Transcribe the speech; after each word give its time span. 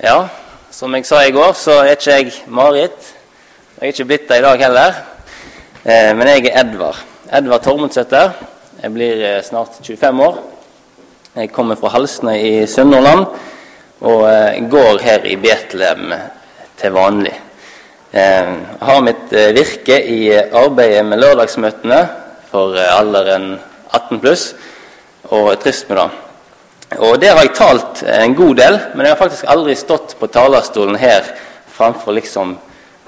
Ja, 0.00 0.30
som 0.72 0.94
jeg 0.96 1.04
sa 1.04 1.18
i 1.28 1.32
går, 1.34 1.50
så 1.60 1.74
er 1.82 1.90
ikke 1.92 2.14
jeg 2.14 2.30
Marit. 2.48 3.08
Jeg 3.76 3.82
er 3.82 3.90
ikke 3.92 4.04
blitt 4.08 4.30
det 4.30 4.38
i 4.40 4.44
dag 4.46 4.62
heller. 4.62 4.94
Eh, 5.84 6.12
men 6.16 6.30
jeg 6.30 6.46
er 6.48 6.56
Edvard. 6.62 7.02
Edvard 7.28 7.60
Tormundsæter. 7.66 8.30
Jeg 8.80 8.94
blir 8.94 9.20
eh, 9.28 9.42
snart 9.44 9.76
25 9.84 10.22
år. 10.24 10.38
Jeg 11.34 11.52
kommer 11.52 11.76
fra 11.76 11.90
Halsnøy 11.92 12.32
i 12.38 12.54
Sunnhordland 12.64 13.26
og 14.00 14.24
eh, 14.30 14.62
går 14.72 15.04
her 15.04 15.28
i 15.28 15.36
Betlehem 15.36 16.16
til 16.80 16.96
vanlig. 16.96 17.36
Jeg 18.14 18.56
har 18.80 19.04
mitt 19.04 19.36
virke 19.60 20.00
i 20.00 20.32
arbeidet 20.32 21.04
med 21.12 21.20
lørdagsmøtene 21.20 22.00
for 22.48 22.80
alderen 22.80 23.52
18 23.92 24.24
pluss, 24.24 24.48
og 25.28 25.52
er 25.52 25.60
trist 25.60 25.92
med 25.92 26.00
det. 26.00 26.29
Og 26.98 27.20
der 27.22 27.36
har 27.36 27.44
jeg 27.46 27.54
talt 27.54 28.02
en 28.02 28.34
god 28.34 28.56
del, 28.58 28.78
men 28.94 29.06
jeg 29.06 29.14
har 29.14 29.20
faktisk 29.20 29.46
aldri 29.46 29.76
stått 29.78 30.16
på 30.18 30.26
talerstolen 30.26 30.98
her 30.98 31.28
framfor 31.70 32.16
liksom 32.16 32.56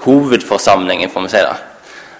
hovedforsamlingen, 0.05 1.11
får 1.11 1.25
vi 1.25 1.31
si 1.33 1.41
det. 1.43 1.55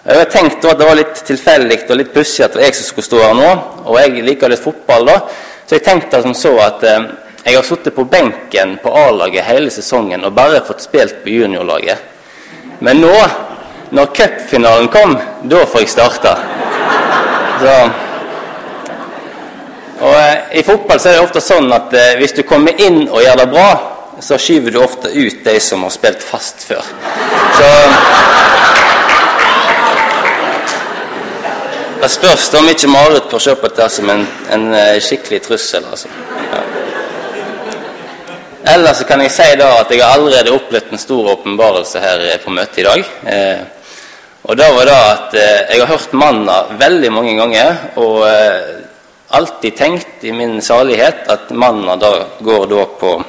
Jeg 0.03 0.19
har 0.19 0.31
tenkt 0.31 0.65
at 0.67 0.79
det 0.79 0.87
var 0.89 0.99
litt 0.99 1.21
tilfeldig 1.23 1.77
og 1.87 1.95
litt 1.95 2.11
pussig 2.11 2.43
at 2.43 2.51
det 2.51 2.59
var 2.59 2.67
jeg 2.67 2.75
som 2.75 2.89
skulle 2.89 3.07
stå 3.07 3.21
her 3.23 3.37
nå. 3.37 3.51
Og 3.87 3.99
jeg 4.01 4.25
liker 4.27 4.51
litt 4.51 4.63
fotball, 4.63 5.07
da, 5.07 5.15
så 5.63 5.77
jeg 5.77 5.85
tenkte 5.85 6.19
som 6.25 6.35
så 6.35 6.51
at 6.59 6.83
eh, 6.83 7.05
jeg 7.45 7.55
har 7.55 7.67
sittet 7.67 7.95
på 7.95 8.03
benken 8.11 8.77
på 8.83 8.91
A-laget 8.91 9.47
hele 9.47 9.71
sesongen 9.71 10.27
og 10.27 10.35
bare 10.35 10.61
fått 10.67 10.83
spilt 10.83 11.23
på 11.23 11.31
juniorlaget. 11.31 12.11
Men 12.83 12.99
nå, 12.99 13.15
når 13.95 14.11
cupfinalen 14.15 14.91
kom, 14.91 15.15
da 15.47 15.63
får 15.63 15.85
jeg 15.85 15.93
starta. 15.95 16.35
Så 17.63 17.73
og 20.03 20.15
eh, 20.19 20.59
I 20.59 20.63
fotball 20.67 20.99
så 20.99 21.09
er 21.09 21.17
det 21.17 21.23
ofte 21.23 21.41
sånn 21.43 21.71
at 21.71 21.93
eh, 21.95 22.15
hvis 22.19 22.35
du 22.35 22.43
kommer 22.47 22.75
inn 22.81 23.05
og 23.05 23.21
gjør 23.23 23.39
det 23.39 23.49
bra, 23.53 23.67
så 24.23 24.37
skyver 24.39 24.75
du 24.75 24.81
ofte 24.83 25.11
ut 25.13 25.43
de 25.45 25.55
som 25.63 25.83
har 25.85 25.93
spilt 25.93 26.23
fast 26.23 26.65
før. 26.67 26.83
Så 27.57 27.69
Det 32.03 32.09
spørs 32.11 32.49
om 32.59 32.67
ikke 32.67 32.89
Marit 32.91 33.29
får 33.31 33.41
se 33.45 33.53
på 33.55 33.67
dette 33.69 33.85
som 33.95 34.09
en, 34.11 34.25
en 34.51 34.65
eh, 34.75 34.97
skikkelig 34.99 35.39
trussel. 35.45 35.85
altså. 35.87 36.11
Ja. 36.51 36.63
Ellers 38.73 39.03
kan 39.07 39.23
jeg 39.23 39.31
si 39.31 39.47
da 39.59 39.69
at 39.79 39.91
jeg 39.91 40.03
har 40.03 40.17
allerede 40.17 40.51
opplevd 40.51 40.91
en 40.91 40.99
stor 40.99 41.31
åpenbarelse 41.37 42.03
her 42.03 42.25
på 42.43 42.51
møtet 42.51 42.83
i 42.83 42.87
dag. 42.89 43.07
Eh, 43.31 43.63
og 44.43 44.59
da 44.59 44.67
var 44.75 44.89
det 44.89 44.95
at 44.99 45.35
jeg 45.39 45.79
har 45.79 45.87
hørt 45.87 46.15
manna 46.19 46.57
veldig 46.75 47.11
mange 47.15 47.37
ganger. 47.39 47.77
og 47.95 48.25
alltid 49.33 49.77
tenkt 49.77 50.23
i 50.23 50.31
min 50.31 50.61
salighet 50.61 51.27
at 51.27 51.49
manna 51.49 51.95
da 51.95 52.25
går 52.39 52.67
da 52.67 52.85
på, 52.85 53.23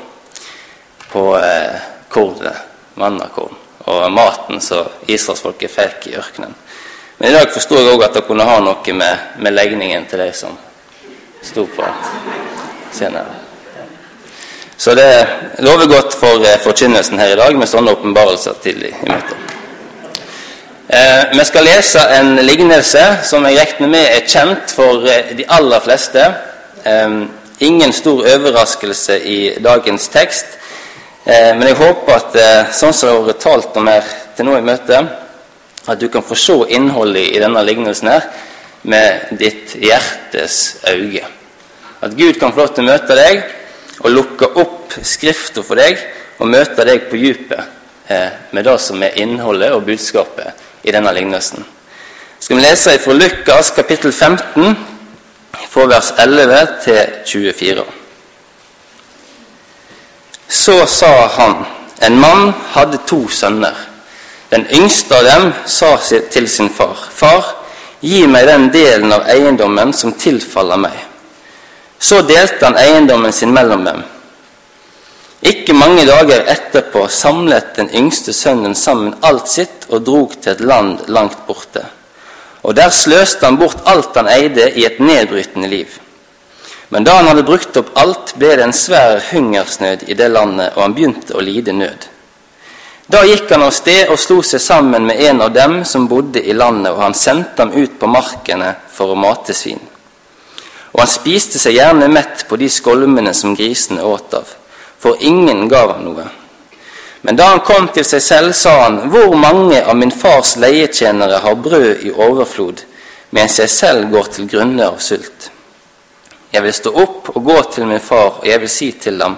på 1.13 1.23
eh, 1.39 1.81
kornet, 2.09 2.57
mannakorn, 2.95 3.55
og 3.85 4.13
maten 4.13 4.61
som 4.61 4.91
israelsfolket 5.07 5.73
fikk 5.73 6.11
i 6.11 6.19
ørkenen. 6.21 6.53
Men 7.17 7.31
i 7.31 7.33
dag 7.33 7.49
forstår 7.55 7.81
jeg 7.81 7.95
òg 7.95 8.05
at 8.05 8.19
det 8.19 8.25
kunne 8.29 8.45
ha 8.45 8.59
noe 8.61 8.99
med, 9.01 9.33
med 9.41 9.57
legningen 9.57 10.05
til 10.11 10.21
de 10.21 10.29
som 10.37 10.59
sto 11.41 11.65
på 11.73 11.89
senere. 12.93 13.41
Så 14.77 14.93
det 14.99 15.09
lover 15.65 15.89
godt 15.89 16.13
for 16.21 16.45
eh, 16.45 16.61
forkynnelsen 16.61 17.19
her 17.23 17.33
i 17.33 17.41
dag 17.41 17.57
med 17.57 17.71
sånne 17.71 17.97
åpenbarelser 17.97 18.61
tidlig 18.61 18.93
i 18.93 19.09
møtet. 19.09 19.54
Eh, 20.95 21.39
vi 21.39 21.45
skal 21.45 21.65
lese 21.65 21.99
en 21.99 22.37
lignelse 22.47 23.01
som 23.27 23.43
jeg 23.49 23.57
regner 23.59 23.89
med 23.91 24.05
er 24.05 24.29
kjent 24.31 24.71
for 24.71 25.03
eh, 25.11 25.33
de 25.35 25.43
aller 25.51 25.81
fleste. 25.83 26.23
Eh, 26.87 27.15
ingen 27.67 27.93
stor 27.93 28.21
overraskelse 28.31 29.17
i 29.19 29.39
dagens 29.65 30.05
tekst. 30.13 30.53
Eh, 31.25 31.51
men 31.57 31.65
jeg 31.67 31.81
håper 31.81 32.15
at 32.15 32.37
sånn 32.79 32.95
som 32.95 33.09
det 33.09 33.15
har 33.17 33.27
vært 33.27 33.43
talt 33.43 33.79
om 33.81 33.91
her 33.91 34.13
til 34.37 34.47
nå 34.47 34.55
i 34.55 34.67
møtet, 34.69 35.09
at 35.91 35.99
du 35.99 36.07
kan 36.13 36.23
få 36.23 36.39
se 36.39 36.55
innholdet 36.77 37.33
i 37.33 37.41
denne 37.43 37.65
lignelsen 37.67 38.11
her 38.13 38.29
med 38.93 39.33
ditt 39.41 39.75
hjertes 39.83 40.59
øye. 40.93 41.25
At 42.07 42.15
Gud 42.15 42.39
kan 42.39 42.55
få 42.55 42.69
lov 42.69 42.77
til 42.77 42.85
å 42.85 42.93
møte 42.93 43.17
deg 43.19 43.43
og 44.05 44.13
lukke 44.13 44.53
opp 44.63 44.95
Skrifta 45.03 45.65
for 45.67 45.81
deg 45.81 45.99
og 46.39 46.53
møte 46.55 46.87
deg 46.87 47.09
på 47.11 47.19
dypet 47.19 48.15
med 48.55 48.63
det 48.69 48.77
som 48.85 49.03
er 49.03 49.17
innholdet 49.19 49.73
og 49.75 49.89
budskapet 49.89 50.71
i 50.85 50.93
denne 50.93 51.13
lignelsen. 51.13 51.65
Skal 52.41 52.57
vi 52.57 52.63
lese 52.63 52.99
fra 53.01 53.13
Lukas 53.13 53.71
kapittel 53.73 54.13
15, 54.13 54.77
fra 55.71 55.87
vers 55.89 56.13
11 56.19 56.59
til 56.85 57.15
24. 57.27 57.85
Så 60.49 60.87
sa 60.87 61.27
han, 61.39 61.65
en 62.01 62.19
mann 62.21 62.53
hadde 62.75 63.01
to 63.09 63.25
sønner. 63.29 63.75
Den 64.51 64.67
yngste 64.71 65.17
av 65.19 65.25
dem 65.25 65.53
sa 65.67 65.97
til 66.31 66.49
sin 66.49 66.71
far, 66.71 67.09
Far, 67.11 67.47
gi 68.01 68.27
meg 68.29 68.47
den 68.47 68.69
delen 68.71 69.13
av 69.13 69.25
eiendommen 69.33 69.93
som 69.97 70.13
tilfaller 70.13 70.79
meg. 70.85 70.99
Så 71.99 72.21
delte 72.29 72.67
han 72.67 72.77
eiendommen 72.77 73.33
sin 73.33 73.55
mellom 73.55 73.85
dem. 73.85 74.03
Ikke 75.45 75.75
mange 75.77 76.07
dager 76.09 76.47
etterpå 76.49 77.03
samlet 77.13 77.75
den 77.77 77.91
yngste 77.93 78.33
sønnen 78.33 78.73
sammen 78.75 79.13
alt 79.21 79.51
sitt 79.53 79.85
og 79.91 80.07
drog 80.07 80.39
til 80.39 80.55
et 80.55 80.63
land 80.65 81.03
langt 81.13 81.43
borte. 81.45 81.83
Og 82.65 82.73
der 82.79 82.89
sløste 82.89 83.45
han 83.45 83.59
bort 83.61 83.83
alt 83.85 84.17
han 84.17 84.31
eide 84.33 84.71
i 84.73 84.87
et 84.89 85.03
nedbrytende 85.05 85.69
liv. 85.69 85.99
Men 86.89 87.05
da 87.05 87.19
han 87.19 87.29
hadde 87.29 87.45
brukt 87.45 87.77
opp 87.77 87.93
alt, 88.01 88.33
ble 88.41 88.55
det 88.57 88.65
en 88.65 88.73
svær 88.73 89.21
hungersnød 89.33 90.09
i 90.09 90.17
det 90.17 90.31
landet, 90.33 90.73
og 90.77 90.87
han 90.87 90.97
begynte 90.97 91.37
å 91.37 91.45
lide 91.45 91.77
nød. 91.77 92.09
Da 93.13 93.21
gikk 93.29 93.51
han 93.53 93.67
av 93.67 93.77
sted 93.77 94.09
og 94.09 94.21
slo 94.21 94.41
seg 94.41 94.65
sammen 94.65 95.05
med 95.05 95.21
en 95.29 95.45
av 95.45 95.53
dem 95.53 95.83
som 95.85 96.09
bodde 96.09 96.41
i 96.41 96.57
landet, 96.57 96.95
og 96.95 97.05
han 97.05 97.13
sendte 97.13 97.67
ham 97.67 97.77
ut 97.77 98.01
på 98.01 98.09
markene 98.09 98.73
for 98.97 99.13
å 99.13 99.21
mate 99.21 99.53
svin. 99.53 99.83
Og 100.95 101.05
han 101.05 101.17
spiste 101.21 101.61
seg 101.61 101.77
gjerne 101.77 102.09
mett 102.09 102.47
på 102.49 102.57
de 102.57 102.73
skolmene 102.73 103.35
som 103.37 103.53
grisene 103.59 104.01
åt 104.09 104.41
av 104.41 104.61
for 105.05 105.21
ingen 105.21 105.69
gav 105.69 105.91
ham 105.93 106.05
noe. 106.07 106.25
Men 107.21 107.37
da 107.37 107.51
han 107.51 107.61
kom 107.61 107.91
til 107.93 108.07
seg 108.09 108.23
selv, 108.25 108.53
sa 108.57 108.71
han, 108.83 109.03
Hvor 109.13 109.35
mange 109.37 109.83
av 109.85 109.97
min 109.97 110.13
fars 110.13 110.57
leietjenere 110.57 111.43
har 111.45 111.55
brød 111.61 112.07
i 112.09 112.13
overflod, 112.13 112.81
mens 113.37 113.59
jeg 113.59 113.69
selv 113.69 114.09
går 114.13 114.31
til 114.33 114.49
grunne 114.49 114.87
av 114.89 114.97
sult? 115.05 115.51
Jeg 116.53 116.63
vil 116.65 116.73
stå 116.73 116.93
opp 117.03 117.29
og 117.35 117.45
gå 117.45 117.57
til 117.75 117.89
min 117.91 118.01
far, 118.01 118.39
og 118.41 118.47
jeg 118.49 118.61
vil 118.61 118.73
si 118.73 118.91
til 118.93 119.21
ham, 119.21 119.37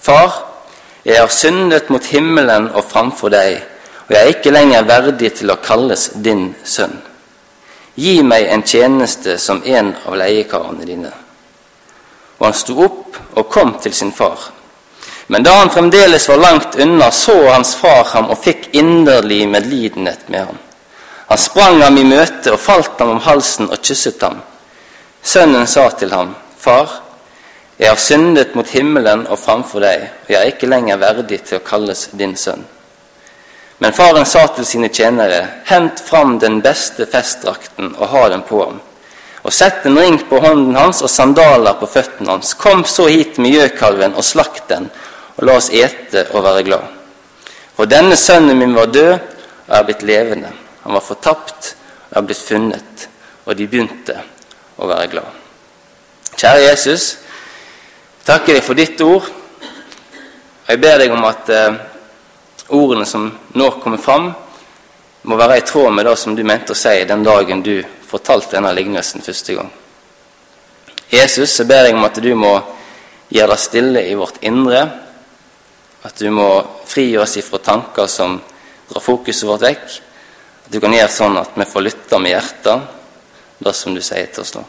Far, 0.00 0.34
jeg 1.04 1.16
har 1.20 1.32
syndet 1.32 1.88
mot 1.90 2.04
himmelen 2.04 2.68
og 2.74 2.84
framfor 2.84 3.32
deg, 3.32 3.62
og 4.06 4.12
jeg 4.14 4.20
er 4.20 4.34
ikke 4.34 4.52
lenger 4.52 4.84
verdig 4.88 5.32
til 5.38 5.50
å 5.50 5.60
kalles 5.64 6.10
din 6.14 6.50
sønn. 6.64 6.98
Gi 7.96 8.20
meg 8.22 8.50
en 8.52 8.62
tjeneste 8.62 9.38
som 9.40 9.64
en 9.64 9.94
av 10.04 10.18
leiekarene 10.20 10.84
dine. 10.84 11.14
Og 12.36 12.44
han 12.50 12.60
sto 12.60 12.76
opp 12.84 13.16
og 13.32 13.48
kom 13.48 13.78
til 13.80 13.96
sin 13.96 14.12
far. 14.12 14.52
Men 15.26 15.42
da 15.42 15.56
han 15.58 15.70
fremdeles 15.70 16.28
var 16.28 16.36
langt 16.36 16.76
unna, 16.78 17.10
så 17.10 17.48
hans 17.48 17.74
far 17.74 18.04
ham 18.04 18.30
og 18.30 18.38
fikk 18.44 18.68
inderlig 18.78 19.48
medlidenhet 19.48 20.28
med 20.28 20.46
ham. 20.46 20.58
Han 21.26 21.38
sprang 21.38 21.80
ham 21.82 21.98
i 21.98 22.04
møte 22.06 22.52
og 22.54 22.62
falt 22.62 23.00
ham 23.02 23.16
om 23.16 23.24
halsen 23.24 23.66
og 23.66 23.82
kysset 23.82 24.22
ham. 24.22 24.38
Sønnen 25.22 25.66
sa 25.66 25.88
til 25.90 26.14
ham, 26.14 26.34
Far, 26.58 27.02
jeg 27.76 27.90
har 27.90 27.98
syndet 28.00 28.54
mot 28.54 28.68
himmelen 28.70 29.26
og 29.26 29.38
framfor 29.38 29.82
deg, 29.82 30.06
og 30.24 30.30
jeg 30.32 30.38
er 30.38 30.52
ikke 30.54 30.70
lenger 30.70 31.02
verdig 31.02 31.42
til 31.44 31.58
å 31.58 31.66
kalles 31.66 32.06
din 32.16 32.36
sønn. 32.38 32.62
Men 33.82 33.92
faren 33.92 34.24
sa 34.24 34.46
til 34.54 34.64
sine 34.64 34.88
tjenere, 34.88 35.42
Hent 35.66 36.00
fram 36.00 36.38
den 36.40 36.62
beste 36.64 37.04
festdrakten 37.10 37.92
og 37.98 38.08
ha 38.14 38.28
den 38.32 38.46
på 38.46 38.62
ham. 38.62 38.78
Og 39.42 39.52
sett 39.52 39.84
en 39.86 39.98
ring 39.98 40.16
på 40.30 40.40
hånden 40.42 40.78
hans 40.78 41.02
og 41.04 41.10
sandaler 41.10 41.76
på 41.78 41.86
føttene 41.90 42.32
hans. 42.32 42.54
Kom 42.54 42.84
så 42.88 43.06
hit 43.10 43.36
med 43.38 43.52
gjøkalven 43.54 44.16
og 44.16 44.24
slakt 44.24 44.64
den, 44.72 44.88
og 45.36 45.44
la 45.44 45.56
oss 45.60 45.70
ete 45.74 46.26
og 46.32 46.44
være 46.44 46.64
glad. 46.66 46.92
For 47.76 47.88
denne 47.88 48.16
sønnen 48.16 48.56
min 48.58 48.74
var 48.76 48.88
død 48.92 49.12
og 49.16 49.74
er 49.78 49.84
blitt 49.84 50.04
levende. 50.06 50.52
Han 50.84 50.96
var 50.96 51.04
fortapt 51.04 51.74
og 52.10 52.16
er 52.20 52.26
blitt 52.28 52.40
funnet. 52.40 53.08
Og 53.46 53.56
de 53.56 53.66
begynte 53.68 54.16
å 54.80 54.88
være 54.88 55.10
glad. 55.12 55.28
Kjære 56.36 56.64
Jesus, 56.64 57.04
takker 58.24 58.56
deg 58.56 58.64
for 58.64 58.78
ditt 58.78 59.00
ord. 59.04 59.28
Og 59.28 60.72
jeg 60.72 60.82
ber 60.82 60.98
deg 61.00 61.12
om 61.14 61.24
at 61.28 61.52
eh, 61.52 61.78
ordene 62.74 63.06
som 63.06 63.28
nå 63.54 63.70
kommer 63.82 64.00
fram, 64.02 64.32
må 65.26 65.36
være 65.38 65.58
i 65.58 65.66
tråd 65.66 65.92
med 65.94 66.06
det 66.06 66.16
som 66.18 66.34
du 66.36 66.42
mente 66.46 66.74
å 66.74 66.78
si 66.78 67.00
den 67.06 67.24
dagen 67.26 67.62
du 67.62 67.80
fortalte 68.06 68.56
denne 68.56 68.72
lignelsen 68.74 69.24
første 69.24 69.56
gang. 69.58 69.70
Jesus, 71.10 71.54
jeg 71.58 71.68
ber 71.70 71.86
deg 71.86 71.96
om 71.96 72.06
at 72.06 72.18
du 72.22 72.32
må 72.38 72.52
gjøre 73.30 73.54
deg 73.54 73.62
stille 73.62 74.04
i 74.06 74.14
vårt 74.18 74.38
indre, 74.46 74.84
at 76.06 76.18
du 76.22 76.30
må 76.30 76.48
fri 76.86 77.08
oss 77.18 77.36
ifra 77.40 77.58
tanker 77.58 78.06
som 78.06 78.38
drar 78.88 79.02
fokuset 79.02 79.48
vårt 79.48 79.64
vekk. 79.66 79.86
At 80.66 80.70
du 80.70 80.78
kan 80.82 80.94
gjøre 80.94 81.10
sånn 81.12 81.38
at 81.40 81.56
vi 81.58 81.66
får 81.66 81.86
lytte 81.86 82.20
med 82.22 82.36
hjertet 82.36 82.92
det 83.66 83.72
som 83.74 83.94
du 83.96 84.02
sier 84.04 84.28
til 84.30 84.44
oss 84.44 84.54
nå. 84.54 84.62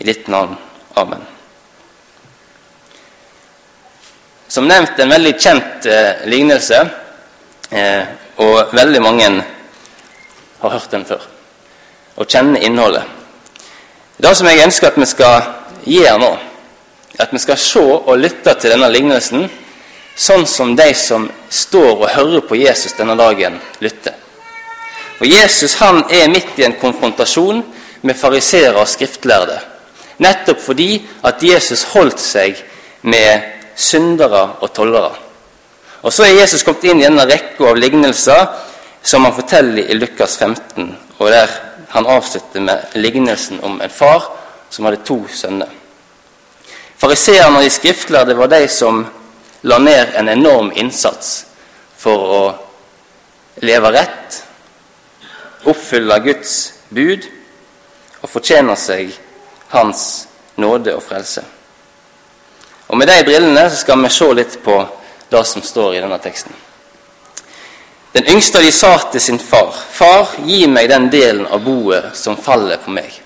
I 0.00 0.08
ditt 0.08 0.28
navn. 0.32 0.56
Amen. 0.96 1.24
Som 4.48 4.68
nevnt 4.68 4.98
en 5.00 5.12
veldig 5.12 5.32
kjent 5.40 5.86
eh, 5.88 6.24
lignelse, 6.28 6.80
eh, 7.72 8.02
og 8.44 8.72
veldig 8.76 9.00
mange 9.04 9.28
har 10.62 10.74
hørt 10.76 10.92
den 10.92 11.06
før 11.08 11.28
og 12.12 12.28
kjenner 12.28 12.60
innholdet. 12.60 13.06
Det 14.20 14.32
som 14.36 14.46
jeg 14.50 14.60
ønsker 14.60 14.90
at 14.90 14.98
vi 15.00 15.06
skal 15.08 15.46
gjøre 15.88 16.18
nå, 16.20 16.28
er 17.16 17.22
at 17.24 17.32
vi 17.32 17.40
skal 17.40 17.60
se 17.60 17.80
og 17.80 18.18
lytte 18.20 18.52
til 18.60 18.74
denne 18.74 18.90
lignelsen 18.92 19.46
sånn 20.16 20.46
som 20.46 20.74
de 20.76 20.90
som 20.94 21.28
står 21.50 21.92
og 21.94 22.10
hører 22.12 22.44
på 22.48 22.58
Jesus 22.60 22.96
denne 22.98 23.16
dagen, 23.16 23.58
lytter. 23.80 24.14
Og 25.20 25.26
Jesus 25.28 25.76
han 25.78 26.02
er 26.10 26.30
midt 26.32 26.58
i 26.58 26.66
en 26.66 26.78
konfrontasjon 26.80 27.62
med 28.02 28.18
fariseere 28.18 28.80
og 28.80 28.90
skriftlærde. 28.90 29.58
Nettopp 30.22 30.60
fordi 30.60 30.96
at 31.26 31.42
Jesus 31.42 31.84
holdt 31.94 32.20
seg 32.20 32.58
med 33.02 33.42
syndere 33.76 34.42
og 34.60 34.72
tollere. 34.74 35.14
Og 36.02 36.12
Så 36.12 36.24
er 36.26 36.40
Jesus 36.40 36.64
kommet 36.66 36.84
inn 36.84 37.00
i 37.00 37.06
en 37.06 37.20
rekke 37.22 37.68
av 37.68 37.78
lignelser 37.78 38.46
som 39.02 39.24
han 39.24 39.34
forteller 39.34 39.90
i 39.90 39.94
Lukas 39.94 40.36
15, 40.38 40.96
og 41.18 41.30
der 41.30 41.50
han 41.92 42.06
avslutter 42.06 42.60
med 42.60 42.94
lignelsen 42.94 43.60
om 43.62 43.80
en 43.80 43.90
far 43.90 44.26
som 44.70 44.84
hadde 44.84 45.04
to 45.06 45.20
sønner. 45.30 45.70
Fariseerne 46.98 47.58
og 47.58 47.64
de 47.64 47.70
skriftlærde 47.70 48.36
var 48.38 48.50
de 48.50 48.66
som 48.68 49.04
la 49.62 49.78
ned 49.78 50.14
en 50.14 50.28
enorm 50.28 50.72
innsats 50.74 51.46
for 51.96 52.34
å 52.34 52.42
leve 53.62 53.92
rett, 53.94 54.40
oppfylle 55.64 56.18
Guds 56.24 56.56
bud 56.90 57.28
og 58.22 58.30
fortjene 58.30 58.74
seg 58.78 59.12
Hans 59.72 60.26
nåde 60.60 60.92
og 60.92 61.00
frelse. 61.06 61.44
Og 62.90 62.98
Med 62.98 63.08
de 63.08 63.22
brillene 63.24 63.70
skal 63.72 64.02
vi 64.02 64.10
se 64.12 64.26
litt 64.36 64.58
på 64.64 64.74
det 65.32 65.44
som 65.48 65.64
står 65.64 65.94
i 65.94 66.02
denne 66.02 66.18
teksten. 66.20 66.52
Den 68.12 68.28
yngste 68.28 68.60
av 68.60 68.66
de 68.66 68.72
sa 68.72 68.90
til 69.12 69.20
sin 69.20 69.38
far, 69.38 69.72
'Far, 69.72 70.28
gi 70.44 70.66
meg 70.66 70.88
den 70.88 71.08
delen 71.10 71.46
av 71.46 71.64
boet 71.64 72.16
som 72.16 72.36
faller 72.36 72.76
på 72.76 72.90
meg.' 72.90 73.20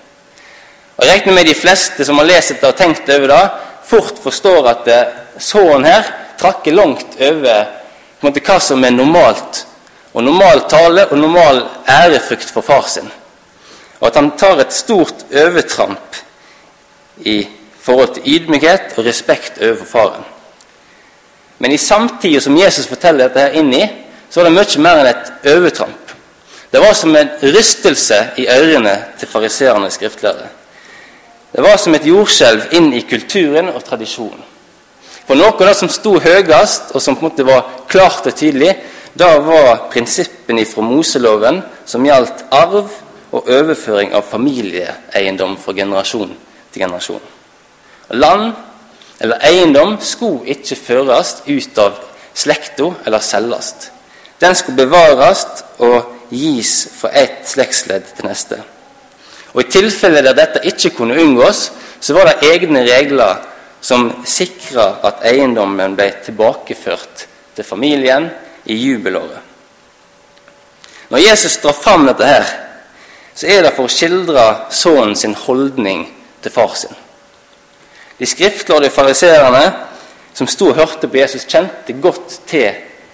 Og 0.97 1.05
Jeg 1.05 1.13
regner 1.13 1.33
med 1.33 1.45
de 1.45 1.53
fleste 1.53 2.05
som 2.05 2.17
har 2.17 2.25
lest 2.25 2.61
det 2.61 2.63
og 2.63 2.77
tenkt 2.77 3.09
over 3.09 3.27
det, 3.27 3.49
fort 3.83 4.23
forstår 4.23 4.67
at 4.67 4.87
sønnen 5.39 5.85
her 5.85 6.26
trakker 6.39 6.75
langt 6.75 7.17
over 7.21 7.65
måte, 8.21 8.41
hva 8.41 8.59
som 8.61 8.83
er 8.83 8.95
normalt, 8.95 9.65
og 10.13 10.23
normal 10.25 10.63
tale 10.69 11.05
og 11.11 11.19
normal 11.19 11.61
ærefrykt 11.89 12.49
for 12.53 12.65
far 12.65 12.87
sin. 12.89 13.09
Og 13.99 14.07
at 14.09 14.15
han 14.17 14.31
tar 14.37 14.61
et 14.61 14.73
stort 14.73 15.25
overtramp 15.33 16.17
i 17.25 17.47
forhold 17.81 18.15
til 18.15 18.33
ydmykhet 18.35 18.97
og 18.97 19.05
respekt 19.05 19.61
overfor 19.61 19.85
faren. 19.85 20.25
Men 21.57 21.71
i 21.71 21.77
samtida 21.77 22.41
som 22.41 22.57
Jesus 22.57 22.89
forteller 22.89 23.27
dette 23.27 23.45
her 23.45 23.57
inn 23.57 23.71
i, 23.73 23.85
så 24.29 24.41
var 24.41 24.49
det 24.49 24.57
mye 24.57 24.83
mer 24.83 25.01
enn 25.01 25.09
et 25.13 25.47
overtramp. 25.53 26.13
Det 26.71 26.81
var 26.83 26.93
som 26.93 27.15
en 27.15 27.29
rystelse 27.41 28.19
i 28.37 28.45
ørene 28.51 28.93
til 29.19 29.29
fariseerne 29.31 29.87
og 29.87 29.93
skriftlærere. 29.93 30.49
Det 31.53 31.63
var 31.63 31.77
som 31.79 31.95
et 31.95 32.05
jordskjelv 32.05 32.73
inn 32.75 32.91
i 32.93 33.05
kulturen 33.07 33.71
og 33.71 33.83
tradisjonen. 33.87 34.43
For 35.27 35.35
noe 35.35 35.51
av 35.51 35.65
det 35.67 35.75
som 35.75 35.91
sto 35.91 36.15
høyest, 36.23 36.93
og 36.95 37.03
som 37.03 37.17
på 37.17 37.25
en 37.25 37.29
måte 37.29 37.47
var 37.47 37.65
klart 37.91 38.29
og 38.29 38.35
tydelig, 38.35 38.71
da 39.17 39.33
var 39.43 39.87
prinsippene 39.91 40.63
fra 40.69 40.85
Moseloven 40.85 41.59
som 41.89 42.05
gjaldt 42.05 42.45
arv 42.53 42.93
og 43.35 43.49
overføring 43.51 44.13
av 44.15 44.27
familieeiendom 44.29 45.57
fra 45.59 45.73
generasjon 45.75 46.31
til 46.71 46.83
generasjon. 46.83 47.23
Land 48.15 48.53
eller 49.19 49.41
eiendom 49.49 49.97
skulle 49.99 50.47
ikke 50.53 50.77
føres 50.79 51.41
ut 51.47 51.81
av 51.81 51.97
slekta 52.37 52.91
eller 53.05 53.23
selges. 53.25 53.73
Den 54.39 54.55
skulle 54.55 54.85
bevares 54.85 55.43
og 55.83 56.13
gis 56.29 56.85
fra 56.99 57.11
ett 57.17 57.43
slektsledd 57.49 58.13
til 58.15 58.29
neste. 58.29 58.61
Og 59.55 59.63
I 59.63 59.71
tilfeller 59.73 60.23
der 60.23 60.37
dette 60.37 60.63
ikke 60.69 60.93
kunne 60.99 61.17
unngås, 61.19 61.71
så 61.99 62.13
var 62.13 62.29
det 62.29 62.51
egne 62.51 62.85
regler 62.85 63.41
som 63.87 64.09
sikra 64.27 64.97
at 65.07 65.21
eiendommen 65.29 65.93
ble 65.95 66.09
tilbakeført 66.25 67.21
til 67.55 67.63
familien 67.63 68.25
i 68.67 68.75
jubelåret. 68.75 69.39
Når 71.07 71.23
Jesus 71.23 71.55
drar 71.63 71.77
fram 71.77 72.03
dette, 72.09 72.27
her, 72.27 72.49
så 73.31 73.47
er 73.47 73.63
det 73.63 73.71
for 73.77 73.87
å 73.87 73.93
skildre 73.93 74.43
sønnen 74.75 75.15
sin 75.15 75.37
holdning 75.39 76.03
til 76.43 76.51
far 76.51 76.75
sin. 76.75 76.91
De 78.19 78.27
skriftlærde 78.27 78.91
fariseerne 78.91 79.63
som 80.35 80.51
sto 80.51 80.73
og 80.73 80.81
hørte 80.81 81.07
på 81.07 81.21
Jesus, 81.21 81.47
kjente 81.47 81.95
godt 82.03 82.41
til 82.49 82.67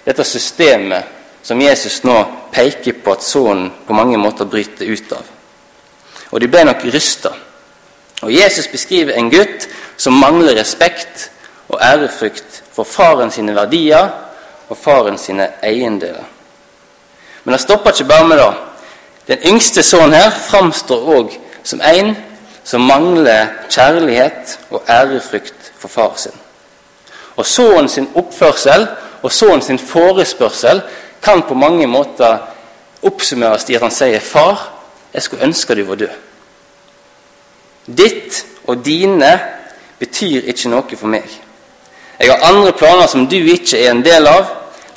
dette 0.07 0.25
systemet 0.25 1.45
som 1.45 1.61
Jesus 1.61 2.01
nå 2.07 2.17
peker 2.55 2.97
på 3.03 3.13
at 3.13 3.29
sønnen 3.29 3.69
på 3.85 3.93
mange 3.93 4.17
måter 4.17 4.49
bryter 4.49 4.89
ut 4.89 5.13
av. 5.13 5.29
Og 6.33 6.41
de 6.41 6.49
ble 6.49 6.65
nok 6.65 6.81
rysta. 6.89 7.29
Og 8.25 8.33
Jesus 8.33 8.71
beskriver 8.73 9.19
en 9.19 9.29
gutt 9.29 9.67
som 9.97 10.13
mangler 10.13 10.55
respekt 10.59 11.31
og 11.69 11.79
ærefrykt 11.81 12.63
for 12.73 12.83
faren 12.83 13.31
sine 13.31 13.55
verdier 13.55 14.09
og 14.69 14.77
faren 14.77 15.17
sine 15.17 15.49
eiendeler. 15.63 16.23
Men 17.43 17.53
det 17.53 17.61
stopper 17.61 17.91
ikke 17.91 18.09
bare 18.09 18.27
med 18.27 18.37
det. 18.37 18.53
Den 19.27 19.37
yngste 19.53 19.83
sønnen 19.83 20.13
her 20.13 20.31
framstår 20.31 21.09
òg 21.17 21.35
som 21.63 21.81
en 21.81 22.15
som 22.63 22.81
mangler 22.87 23.47
kjærlighet 23.69 24.59
og 24.71 24.83
ærefrykt 24.89 25.71
for 25.77 25.87
far 25.87 26.13
sin. 26.17 26.35
Og 27.35 27.45
sønnen 27.45 27.89
sin 27.89 28.09
oppførsel 28.15 28.87
og 29.21 29.31
sønnen 29.31 29.61
sin 29.61 29.79
forespørsel 29.79 30.81
kan 31.23 31.43
på 31.47 31.53
mange 31.53 31.87
måter 31.87 32.37
oppsummeres 33.03 33.69
i 33.69 33.75
at 33.75 33.81
han 33.81 33.91
sier, 33.91 34.19
'Far, 34.19 34.71
jeg 35.13 35.23
skulle 35.23 35.43
ønske 35.43 35.75
du 35.75 35.83
var 35.83 35.95
død.' 35.95 36.19
Ditt 37.97 38.45
og 38.67 38.85
dine 38.85 39.39
betyr 40.03 40.49
ikke 40.51 40.71
noe 40.71 40.97
for 40.99 41.11
meg. 41.11 41.29
Jeg 42.19 42.31
har 42.31 42.45
andre 42.49 42.73
planer 42.77 43.07
som 43.07 43.25
du 43.27 43.39
ikke 43.39 43.79
er 43.79 43.91
en 43.91 44.03
del 44.05 44.27
av, 44.27 44.45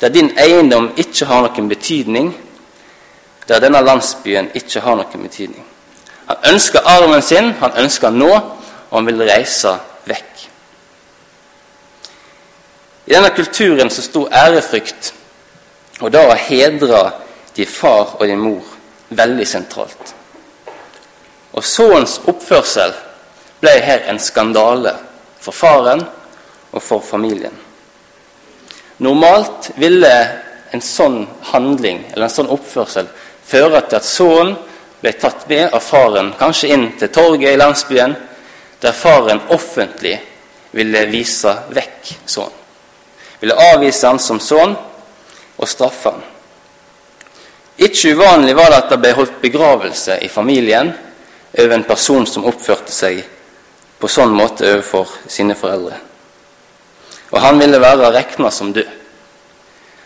der 0.01 0.13
din 0.13 0.29
eiendom 0.39 0.91
ikke 0.99 1.25
har 1.25 1.47
noen 1.47 1.69
betydning, 1.69 2.29
der 3.47 3.63
denne 3.63 3.81
landsbyen 3.81 4.51
ikke 4.55 4.83
har 4.83 4.99
noen 4.99 5.23
betydning. 5.25 5.65
Han 6.27 6.53
ønsker 6.53 6.85
arven 6.85 7.23
sin, 7.23 7.53
han 7.61 7.77
ønsker 7.79 8.11
nå, 8.11 8.31
og 8.89 8.97
han 8.97 9.07
vil 9.07 9.23
reise 9.29 9.73
vekk. 10.07 10.43
I 13.07 13.15
denne 13.15 13.31
kulturen 13.35 13.89
så 13.89 14.03
sto 14.03 14.25
ærefrykt 14.27 15.13
og 16.01 16.11
da 16.13 16.25
å 16.27 16.35
hedre 16.37 16.99
din 17.55 17.69
far 17.71 18.17
og 18.19 18.27
din 18.27 18.41
mor 18.43 18.65
veldig 19.09 19.47
sentralt. 19.47 20.13
Og 21.55 21.63
sønnens 21.65 22.19
oppførsel 22.27 22.93
ble 23.61 23.73
her 23.81 24.05
en 24.09 24.19
skandale 24.21 24.93
for 25.41 25.55
faren 25.55 26.03
og 26.71 26.83
for 26.83 27.01
familien. 27.01 27.55
Normalt 28.97 29.71
ville 29.77 30.13
en 30.73 30.83
sånn 30.83 31.21
handling 31.51 32.03
eller 32.11 32.27
en 32.27 32.33
sånn 32.33 32.51
oppførsel 32.53 33.09
føre 33.47 33.81
til 33.87 33.99
at 33.99 34.07
sønnen 34.07 34.55
ble 35.01 35.13
tatt 35.13 35.45
med 35.49 35.73
av 35.77 35.83
faren, 35.85 36.31
kanskje 36.39 36.71
inn 36.73 36.87
til 36.97 37.11
torget 37.13 37.53
i 37.53 37.59
landsbyen, 37.59 38.15
der 38.81 38.97
faren 38.97 39.43
offentlig 39.53 40.15
ville 40.73 41.05
vise 41.11 41.53
vekk 41.73 42.15
sønnen. 42.25 42.63
Ville 43.37 43.53
avvise 43.53 44.09
han 44.09 44.19
som 44.19 44.39
sønn 44.41 44.73
og 44.73 45.69
straffe 45.69 46.09
han. 46.09 46.23
Ikke 47.77 48.15
uvanlig 48.17 48.55
var 48.57 48.71
det 48.73 48.77
at 48.81 48.89
det 48.89 48.97
ble 49.03 49.11
holdt 49.13 49.41
begravelse 49.43 50.17
i 50.25 50.29
familien 50.33 50.89
over 51.53 51.75
en 51.75 51.85
person 51.85 52.25
som 52.25 52.47
oppførte 52.49 52.93
seg 52.93 53.21
på 53.97 54.09
sånn 54.11 54.35
måte 54.35 54.67
overfor 54.75 55.09
sine 55.27 55.55
foreldre. 55.57 55.97
Og 57.31 57.41
han 57.41 57.59
ville 57.59 57.81
være 57.81 58.11
regna 58.13 58.51
som 58.51 58.71
død. 58.73 58.89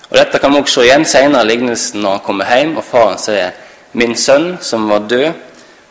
Og 0.10 0.18
Dette 0.18 0.40
kan 0.40 0.52
vi 0.52 0.60
også 0.60 0.82
se 0.82 0.88
igjen 0.88 1.06
senere 1.08 1.46
i 1.46 1.52
lignelsen 1.54 2.02
når 2.04 2.18
han 2.18 2.26
kommer 2.26 2.50
hjem 2.52 2.76
og 2.80 2.84
faren 2.84 3.20
sier 3.22 3.54
min 3.96 4.16
sønn 4.16 4.58
som 4.64 4.88
var 4.90 5.06
død, 5.08 5.32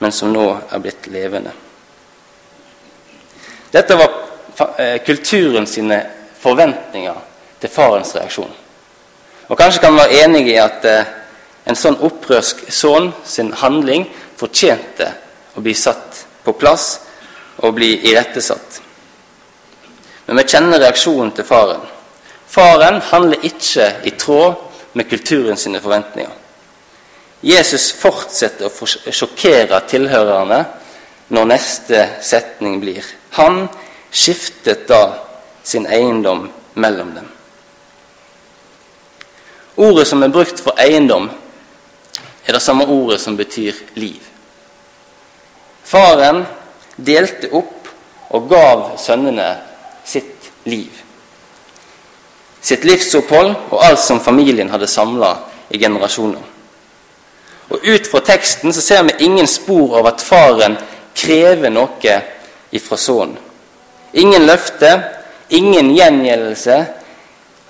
men 0.01 0.13
som 0.13 0.33
nå 0.33 0.47
er 0.73 0.81
blitt 0.81 1.09
levende. 1.13 1.53
Dette 3.73 3.97
var 3.97 4.11
eh, 4.81 4.99
kulturen 5.05 5.67
sine 5.69 6.01
forventninger 6.41 7.17
til 7.61 7.73
farens 7.73 8.15
reaksjon. 8.17 8.53
Og 9.49 9.59
Kanskje 9.59 9.83
kan 9.83 9.95
vi 9.95 10.03
være 10.03 10.23
enig 10.25 10.47
i 10.49 10.57
at 10.61 10.85
eh, 10.89 11.13
en 11.69 11.77
sånn 11.77 12.01
opprørsk 12.07 12.65
sønn 12.73 13.11
sin 13.25 13.53
handling 13.61 14.09
fortjente 14.41 15.13
å 15.55 15.63
bli 15.65 15.75
satt 15.77 16.25
på 16.45 16.57
plass 16.59 16.97
og 17.61 17.75
bli 17.77 17.93
irettesatt. 18.11 18.81
Men 20.27 20.41
vi 20.41 20.47
kjenner 20.49 20.81
reaksjonen 20.81 21.33
til 21.37 21.45
faren. 21.45 21.83
Faren 22.51 23.01
handler 23.11 23.47
ikke 23.47 23.87
i 24.09 24.13
tråd 24.19 24.55
med 24.99 25.09
kulturen 25.11 25.59
sine 25.59 25.81
forventninger. 25.83 26.37
Jesus 27.41 27.91
fortsetter 27.97 28.69
å 28.69 29.13
sjokkere 29.15 29.81
tilhørerne 29.89 30.61
når 31.33 31.49
neste 31.49 32.03
setning 32.27 32.81
blir 32.83 33.07
Han 33.39 33.69
skiftet 34.11 34.89
da 34.89 35.05
sin 35.63 35.87
eiendom 35.87 36.49
mellom 36.75 37.15
dem. 37.15 37.29
Ordet 39.81 40.09
som 40.09 40.23
er 40.23 40.33
brukt 40.35 40.61
for 40.61 40.75
eiendom, 40.83 41.31
er 42.47 42.53
det 42.53 42.63
samme 42.63 42.85
ordet 42.91 43.21
som 43.23 43.37
betyr 43.39 43.77
liv. 43.95 44.21
Faren 45.87 46.43
delte 47.07 47.51
opp 47.57 47.89
og 48.31 48.49
gav 48.51 48.85
sønnene 49.01 49.49
sitt 50.07 50.51
liv. 50.69 50.91
Sitt 52.61 52.85
livsopphold 52.85 53.55
og 53.71 53.83
alt 53.83 54.03
som 54.05 54.21
familien 54.21 54.71
hadde 54.71 54.89
samla 54.91 55.33
i 55.71 55.81
generasjoner. 55.81 56.43
Og 57.71 57.87
Ut 57.87 58.07
fra 58.11 58.21
teksten 58.27 58.75
så 58.75 58.83
ser 58.83 59.03
vi 59.07 59.25
ingen 59.25 59.47
spor 59.47 59.99
av 60.01 60.11
at 60.11 60.25
faren 60.25 60.77
krever 61.15 61.71
noe 61.71 62.17
ifra 62.75 62.99
sønnen. 62.99 63.39
Ingen 64.13 64.47
løfte, 64.47 64.91
ingen 65.55 65.93
gjengjeldelse. 65.95 66.79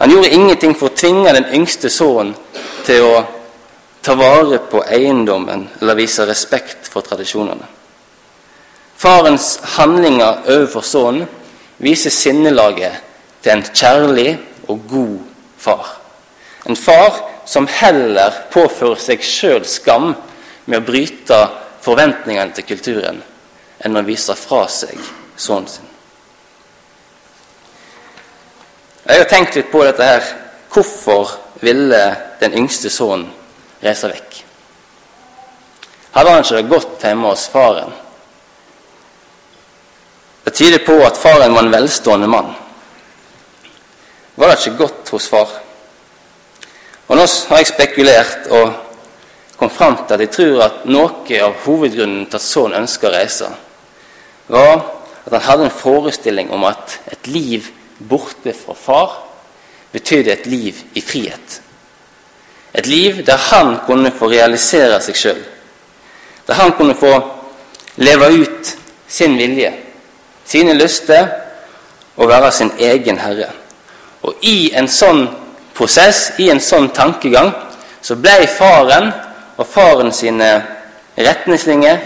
Han 0.00 0.10
gjorde 0.10 0.32
ingenting 0.32 0.72
for 0.74 0.88
å 0.88 0.96
tvinge 0.96 1.34
den 1.36 1.50
yngste 1.58 1.90
sønnen 1.92 2.32
til 2.86 3.04
å 3.04 3.18
ta 4.00 4.14
vare 4.16 4.62
på 4.70 4.80
eiendommen 4.88 5.66
eller 5.80 5.98
vise 5.98 6.24
respekt 6.24 6.88
for 6.88 7.04
tradisjonene. 7.04 7.79
Farens 9.00 9.54
handlinger 9.78 10.42
overfor 10.44 10.84
sønnen 10.84 11.28
viser 11.80 12.12
sinnelaget 12.12 12.98
til 13.40 13.54
en 13.54 13.62
kjærlig 13.64 14.34
og 14.68 14.82
god 14.90 15.14
far. 15.56 15.86
En 16.68 16.76
far 16.76 17.16
som 17.48 17.68
heller 17.80 18.42
påfører 18.52 19.00
seg 19.00 19.24
sjøl 19.24 19.64
skam 19.64 20.10
med 20.66 20.76
å 20.76 20.84
bryte 20.84 21.38
forventningene 21.80 22.52
til 22.58 22.66
kulturen, 22.74 23.22
enn 23.80 23.96
å 23.96 24.04
vise 24.04 24.36
fra 24.36 24.66
seg 24.68 25.00
sønnen 25.40 25.70
sin. 25.72 25.88
Jeg 29.08 29.24
har 29.24 29.32
tenkt 29.32 29.56
litt 29.56 29.72
på 29.72 29.80
dette 29.86 30.04
her. 30.04 30.28
Hvorfor 30.70 31.32
ville 31.64 32.02
den 32.44 32.52
yngste 32.60 32.92
sønnen 32.92 33.32
reise 33.80 34.12
vekk? 34.12 34.44
Hadde 36.12 36.36
han 36.36 36.44
ikke 36.44 36.60
det 36.60 36.70
godt 36.76 37.08
hjemme 37.08 37.32
hos 37.32 37.48
faren? 37.48 37.96
Det 40.50 40.56
tyder 40.56 40.78
på 40.82 40.96
at 41.06 41.14
faren 41.16 41.52
var 41.54 41.62
en 41.62 41.70
velstående 41.70 42.26
mann. 42.26 42.48
Var 44.34 44.48
det 44.48 44.56
ikke 44.58 44.78
godt 44.80 45.10
hos 45.14 45.28
far? 45.30 45.50
Og 47.06 47.12
Nå 47.14 47.26
har 47.50 47.60
jeg 47.60 47.68
spekulert 47.68 48.48
og 48.50 48.72
kom 49.60 49.70
fram 49.70 49.94
til 50.00 50.16
at 50.16 50.24
jeg 50.24 50.32
tror 50.34 50.62
at 50.64 50.80
noe 50.90 51.38
av 51.38 51.54
hovedgrunnen 51.62 52.24
til 52.26 52.40
at 52.40 52.42
sønnen 52.42 52.80
ønska 52.80 53.06
å 53.06 53.12
reise, 53.14 53.50
var 54.50 54.72
at 55.22 55.36
han 55.36 55.44
hadde 55.44 55.68
en 55.68 55.76
forestilling 55.84 56.50
om 56.50 56.66
at 56.66 56.96
et 57.14 57.30
liv 57.30 57.68
borte 58.10 58.50
fra 58.50 58.74
far 58.74 59.14
betydde 59.92 60.32
et 60.34 60.48
liv 60.50 60.80
i 60.98 61.02
frihet. 61.12 61.60
Et 62.74 62.90
liv 62.90 63.22
der 63.22 63.38
han 63.52 63.76
kunne 63.86 64.10
få 64.10 64.32
realisere 64.34 64.98
seg 65.06 65.22
sjøl. 65.22 65.38
Der 66.50 66.58
han 66.58 66.74
kunne 66.74 66.98
få 66.98 67.14
leve 68.02 68.32
ut 68.42 68.74
sin 69.06 69.38
vilje, 69.38 69.70
sine 70.50 70.74
lyster, 70.74 71.28
og 72.16 72.28
være 72.28 72.52
sin 72.52 72.72
egen 72.78 73.18
herre. 73.18 73.48
Og 74.22 74.42
i 74.44 74.72
en 74.76 74.88
sånn 74.90 75.24
prosess, 75.74 76.32
i 76.42 76.50
en 76.52 76.60
sånn 76.60 76.90
tankegang, 76.92 77.52
så 78.02 78.16
ble 78.20 78.44
faren 78.50 79.12
og 79.56 79.68
faren 79.68 80.12
sine 80.12 80.48
retningslinjer 81.16 82.00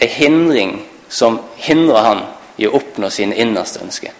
en 0.00 0.08
hindring 0.08 0.72
som 1.10 1.38
hindra 1.60 2.02
han 2.06 2.22
i 2.56 2.66
å 2.66 2.74
oppnå 2.78 3.10
sine 3.12 3.36
innerste 3.42 3.82
ønsker. 3.84 4.14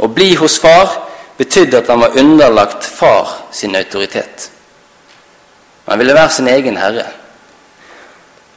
Å 0.00 0.08
bli 0.08 0.32
hos 0.40 0.58
far 0.60 0.96
betydde 1.38 1.80
at 1.80 1.88
han 1.92 2.00
var 2.02 2.16
underlagt 2.18 2.84
far 2.84 3.28
sin 3.52 3.76
autoritet. 3.76 4.50
Han 5.86 6.00
ville 6.00 6.16
være 6.16 6.32
sin 6.34 6.48
egen 6.48 6.76
herre. 6.80 7.06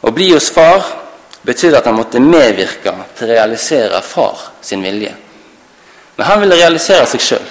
Å 0.02 0.12
bli 0.12 0.32
hos 0.34 0.50
far 0.52 1.03
betydde 1.44 1.78
at 1.78 1.86
han 1.86 1.96
måtte 1.96 2.20
medvirke 2.24 2.94
til 3.18 3.28
å 3.28 3.34
realisere 3.34 4.02
far 4.02 4.40
sin 4.62 4.84
vilje. 4.84 5.12
Men 6.16 6.28
han 6.28 6.40
ville 6.44 6.56
realisere 6.56 7.06
seg 7.10 7.24
sjøl. 7.24 7.50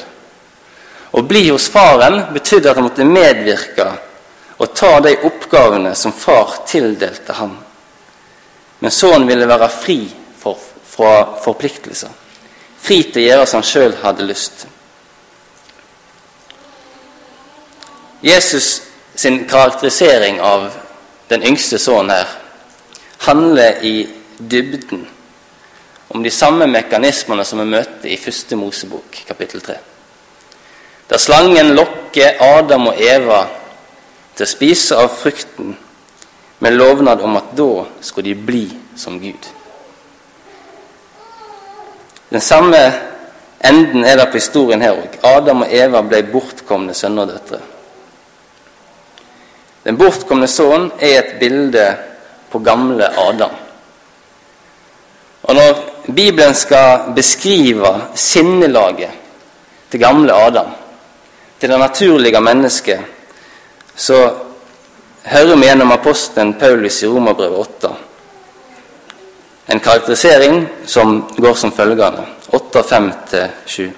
Å 1.13 1.23
bli 1.29 1.45
hos 1.51 1.69
faren 1.69 2.23
betydde 2.33 2.71
at 2.71 2.79
han 2.79 2.87
måtte 2.89 3.05
medvirke 3.05 3.89
og 4.57 4.75
ta 4.79 4.95
de 5.05 5.13
oppgavene 5.29 5.93
som 5.99 6.15
far 6.17 6.63
tildelte 6.67 7.37
ham. 7.37 7.57
Men 8.79 8.91
sønnen 8.91 9.29
ville 9.29 9.49
være 9.49 9.69
fri 9.69 9.99
for, 10.41 10.57
fra 10.89 11.37
forpliktelser. 11.45 12.11
Fri 12.83 13.03
til 13.05 13.23
å 13.23 13.27
gjøre 13.27 13.49
som 13.51 13.61
han 13.61 13.69
sjøl 13.69 13.99
hadde 14.01 14.27
lyst. 14.27 14.65
Jesus 18.23 18.71
sin 19.15 19.43
karakterisering 19.51 20.41
av 20.41 20.71
den 21.29 21.45
yngste 21.45 21.79
sønnen 21.79 22.15
her 22.15 22.39
handler 23.23 23.83
i 23.83 24.09
dybden 24.39 25.07
om 26.09 26.23
de 26.23 26.31
samme 26.31 26.67
mekanismene 26.67 27.45
som 27.45 27.63
vi 27.63 27.69
møter 27.71 28.11
i 28.11 28.19
første 28.21 28.57
Mosebok, 28.59 29.23
kapittel 29.29 29.63
3. 29.63 29.77
Der 31.11 31.21
slangen 31.23 31.75
lokker 31.77 32.43
Adam 32.43 32.91
og 32.91 33.01
Eva 33.01 33.45
til 34.35 34.47
å 34.47 34.51
spise 34.51 34.99
av 34.99 35.15
frukten 35.15 35.77
med 36.63 36.77
lovnad 36.77 37.23
om 37.23 37.39
at 37.39 37.55
da 37.57 37.87
skulle 38.05 38.33
de 38.33 38.47
bli 38.49 38.67
som 38.99 39.19
Gud. 39.23 39.49
Den 42.33 42.41
samme 42.41 42.81
enden 43.65 44.05
er 44.05 44.19
det 44.19 44.31
på 44.33 44.41
historien 44.41 44.83
her 44.83 44.99
òg. 44.99 45.19
Adam 45.23 45.65
og 45.65 45.75
Eva 45.75 46.03
ble 46.03 46.23
bortkomne 46.33 46.95
sønner 46.97 47.27
og 47.27 47.35
døtre. 47.35 47.61
Den 49.85 49.99
bortkomne 49.99 50.49
sønnen 50.49 50.91
er 50.99 51.19
et 51.21 51.37
bilde 51.41 51.87
på 52.53 52.61
gamle 52.61 53.09
Adam. 53.19 53.57
Og 55.43 55.55
når 55.55 55.81
Bibelen 56.15 56.55
skal 56.55 57.13
beskrive 57.17 57.91
sinnelaget 58.15 59.11
til 59.91 60.01
gamle 60.01 60.35
Adam, 60.35 60.71
til 61.61 61.71
det 61.71 61.79
naturlige 61.79 62.41
mennesket, 62.41 63.01
så 63.97 64.19
hører 65.25 65.57
vi 65.57 65.67
gjennom 65.67 65.93
apostelen 65.93 66.55
Paulus 66.55 67.03
i 67.03 67.07
Romerbrevet 67.07 67.59
8 67.59 67.95
en 69.67 69.81
karakterisering 69.81 70.67
som 70.85 71.29
går 71.37 71.55
som 71.55 71.73
følgende 71.73 72.25
8.5-7. 72.51 73.91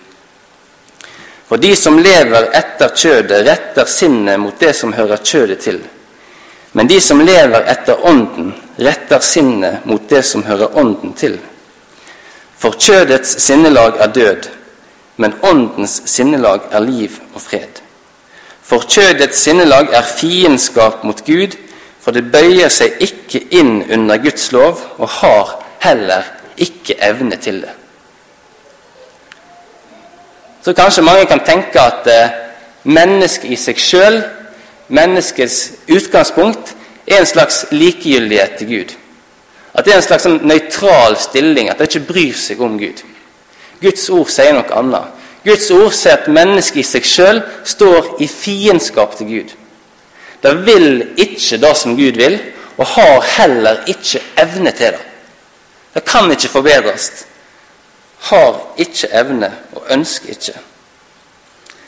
For 1.48 1.56
de 1.56 1.76
som 1.76 1.98
lever 1.98 2.46
etter 2.56 2.92
kjødet, 2.96 3.40
retter 3.48 3.88
sinnet 3.90 4.40
mot 4.40 4.54
det 4.60 4.72
som 4.76 4.92
hører 4.92 5.18
kjødet 5.24 5.58
til. 5.64 5.80
Men 6.74 6.90
de 6.90 7.00
som 7.00 7.20
lever 7.22 7.68
etter 7.70 8.06
Ånden, 8.06 8.52
retter 8.76 9.22
sinnet 9.22 9.84
mot 9.86 10.08
det 10.10 10.24
som 10.26 10.42
hører 10.42 10.74
Ånden 10.78 11.12
til. 11.14 11.38
For 12.58 12.74
kjødets 12.80 13.36
sinnelag 13.42 14.00
er 14.02 14.10
død, 14.10 14.48
men 15.16 15.34
åndens 15.42 16.02
sinnelag 16.10 16.66
er 16.72 16.80
liv 16.82 17.20
og 17.34 17.42
fred. 17.42 17.80
For 18.62 18.82
kjødets 18.88 19.38
sinnelag 19.44 19.92
er 19.92 20.02
fiendskap 20.02 21.04
mot 21.04 21.20
Gud, 21.26 21.54
for 22.00 22.10
det 22.10 22.30
bøyer 22.32 22.72
seg 22.72 22.98
ikke 23.04 23.44
inn 23.54 23.84
under 23.92 24.18
Guds 24.18 24.50
lov 24.52 24.80
og 24.98 25.08
har 25.20 25.54
heller 25.84 26.26
ikke 26.56 26.96
evne 27.04 27.36
til 27.36 27.62
det. 27.62 27.74
Så 30.64 30.72
kanskje 30.72 31.04
mange 31.04 31.26
kan 31.28 31.44
tenke 31.44 31.80
at 31.80 32.08
eh, 32.08 32.34
mennesket 32.84 33.52
i 33.52 33.56
seg 33.60 33.80
sjøl, 33.80 34.22
menneskets 34.88 35.72
utgangspunkt, 35.88 36.74
er 37.06 37.20
en 37.20 37.26
slags 37.26 37.64
likegyldighet 37.70 38.56
til 38.58 38.68
Gud. 38.68 38.94
At 39.74 39.84
det 39.84 39.92
er 39.92 40.00
en 40.00 40.06
slags 40.06 40.24
sånn 40.26 40.40
nøytral 40.46 41.16
stilling, 41.20 41.68
at 41.68 41.78
det 41.78 41.90
ikke 41.90 42.08
bryr 42.12 42.38
seg 42.38 42.62
om 42.62 42.78
Gud. 42.78 43.02
Guds 43.82 44.06
ord 44.10 44.30
sier 44.32 44.54
noe 44.56 44.78
annet. 44.78 45.22
Guds 45.44 45.68
ord 45.74 45.92
sier 45.92 46.16
at 46.16 46.30
mennesket 46.32 46.80
i 46.80 46.86
seg 46.88 47.08
sjøl 47.08 47.42
står 47.68 48.14
i 48.24 48.28
fiendskap 48.30 49.16
til 49.18 49.28
Gud. 49.28 49.54
Det 50.44 50.52
vil 50.66 50.88
ikke 51.20 51.58
det 51.60 51.72
som 51.76 51.96
Gud 51.96 52.20
vil, 52.20 52.38
og 52.76 52.86
har 52.86 53.26
heller 53.36 53.84
ikke 53.86 54.22
evne 54.40 54.72
til 54.74 54.96
det. 54.96 55.02
Det 55.94 56.04
kan 56.04 56.30
ikke 56.30 56.50
forbedres. 56.50 57.26
Har 58.30 58.56
ikke 58.80 59.08
evne 59.14 59.52
og 59.74 59.84
ønsker 59.94 60.32
ikke. 60.34 60.54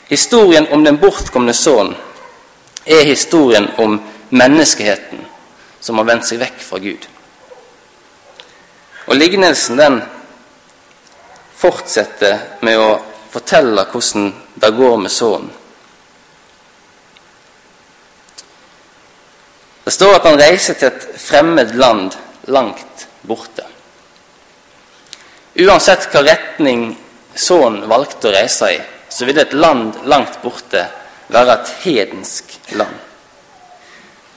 Historien 0.07 0.67
om 0.71 0.85
den 0.85 0.99
bortkomne 1.01 1.53
sønnen 1.53 1.97
er 2.87 3.05
historien 3.05 3.69
om 3.77 3.99
menneskeheten 4.29 5.25
som 5.79 5.99
har 5.99 6.07
vendt 6.07 6.27
seg 6.27 6.41
vekk 6.41 6.59
fra 6.63 6.79
Gud. 6.83 7.07
Og 9.07 9.15
lignelsen 9.15 9.79
den 9.79 10.01
fortsetter 11.57 12.59
med 12.65 12.79
å 12.79 12.89
fortelle 13.31 13.85
hvordan 13.91 14.31
det 14.59 14.73
går 14.75 14.97
med 15.03 15.13
sønnen. 15.13 15.53
Det 19.87 19.93
står 19.95 20.17
at 20.17 20.25
han 20.27 20.39
reiser 20.39 20.75
til 20.75 20.89
et 20.91 21.03
fremmed 21.21 21.69
land 21.79 22.15
langt 22.51 23.05
borte. 23.23 23.63
Uansett 25.57 26.09
hva 26.11 26.25
retning 26.27 26.89
sønnen 27.31 27.87
valgte 27.89 28.27
å 28.27 28.33
reise 28.35 28.73
i, 28.75 28.81
så 29.07 29.25
ville 29.25 29.45
et 29.45 29.55
land 29.55 29.95
langt 30.03 30.41
borte 30.43 30.83
være 31.31 31.55
et 31.55 31.71
hedensk 31.85 32.46
land. 32.75 32.95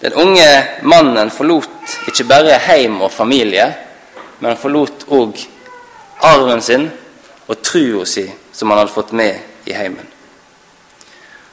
Den 0.01 0.13
unge 0.13 0.49
mannen 0.83 1.31
forlot 1.31 1.97
ikke 2.09 2.25
bare 2.25 2.59
heim 2.65 3.01
og 3.05 3.13
familie, 3.13 3.67
men 4.41 4.57
forlot 4.57 5.05
òg 5.13 5.43
arven 6.25 6.63
sin 6.65 6.87
og 7.49 7.61
trua 7.65 8.07
si 8.09 8.25
som 8.53 8.71
han 8.71 8.81
hadde 8.81 8.95
fått 8.95 9.13
med 9.13 9.69
i 9.69 9.77
heimen. 9.77 10.07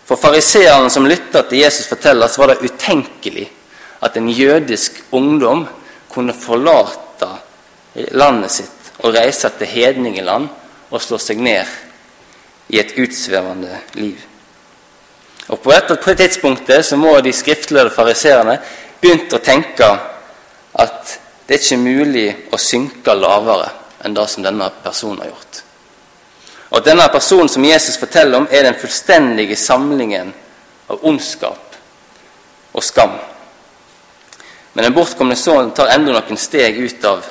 For 0.08 0.16
fariseerne 0.16 0.90
som 0.90 1.08
lytta 1.08 1.44
til 1.44 1.60
Jesus 1.66 1.90
fortelle, 1.90 2.30
så 2.30 2.42
var 2.42 2.54
det 2.54 2.70
utenkelig 2.70 3.50
at 4.00 4.16
en 4.16 4.30
jødisk 4.30 5.02
ungdom 5.12 5.66
kunne 6.08 6.34
forlate 6.34 7.28
landet 8.16 8.54
sitt 8.54 8.92
og 9.04 9.14
reise 9.18 9.50
til 9.60 9.68
hedningeland 9.68 10.48
og 10.90 11.04
slå 11.04 11.20
seg 11.20 11.42
ned 11.44 11.68
i 12.72 12.80
et 12.80 12.96
utsvevende 13.02 13.82
liv. 14.00 14.18
Og 15.48 15.62
På 15.62 15.72
dette 15.72 16.16
tidspunktet 16.16 16.86
så 16.86 16.98
må 17.00 17.20
de 17.24 17.34
skriftløse 17.34 17.96
fariseerne 17.96 18.58
begynt 19.02 19.34
å 19.34 19.40
tenke 19.44 19.88
at 20.78 21.14
det 21.48 21.56
er 21.56 21.64
ikke 21.64 21.80
mulig 21.80 22.28
å 22.52 22.60
synke 22.60 23.16
lavere 23.16 23.70
enn 24.04 24.16
det 24.16 24.26
som 24.30 24.44
denne 24.44 24.68
personen 24.84 25.22
har 25.24 25.32
gjort. 25.32 25.62
Og 26.70 26.82
at 26.82 26.90
denne 26.90 27.08
personen 27.12 27.50
som 27.50 27.64
Jesus 27.64 27.96
forteller 28.00 28.42
om, 28.42 28.48
er 28.52 28.68
den 28.68 28.76
fullstendige 28.76 29.56
samlingen 29.56 30.34
av 30.92 31.06
ondskap 31.08 31.78
og 32.74 32.84
skam. 32.84 33.16
Men 34.74 34.90
den 34.90 34.94
bortkomne 34.94 35.36
sønnen 35.40 35.72
tar 35.76 35.94
enda 35.96 36.12
noen 36.14 36.38
steg 36.38 36.76
ut 36.78 37.08
av 37.08 37.24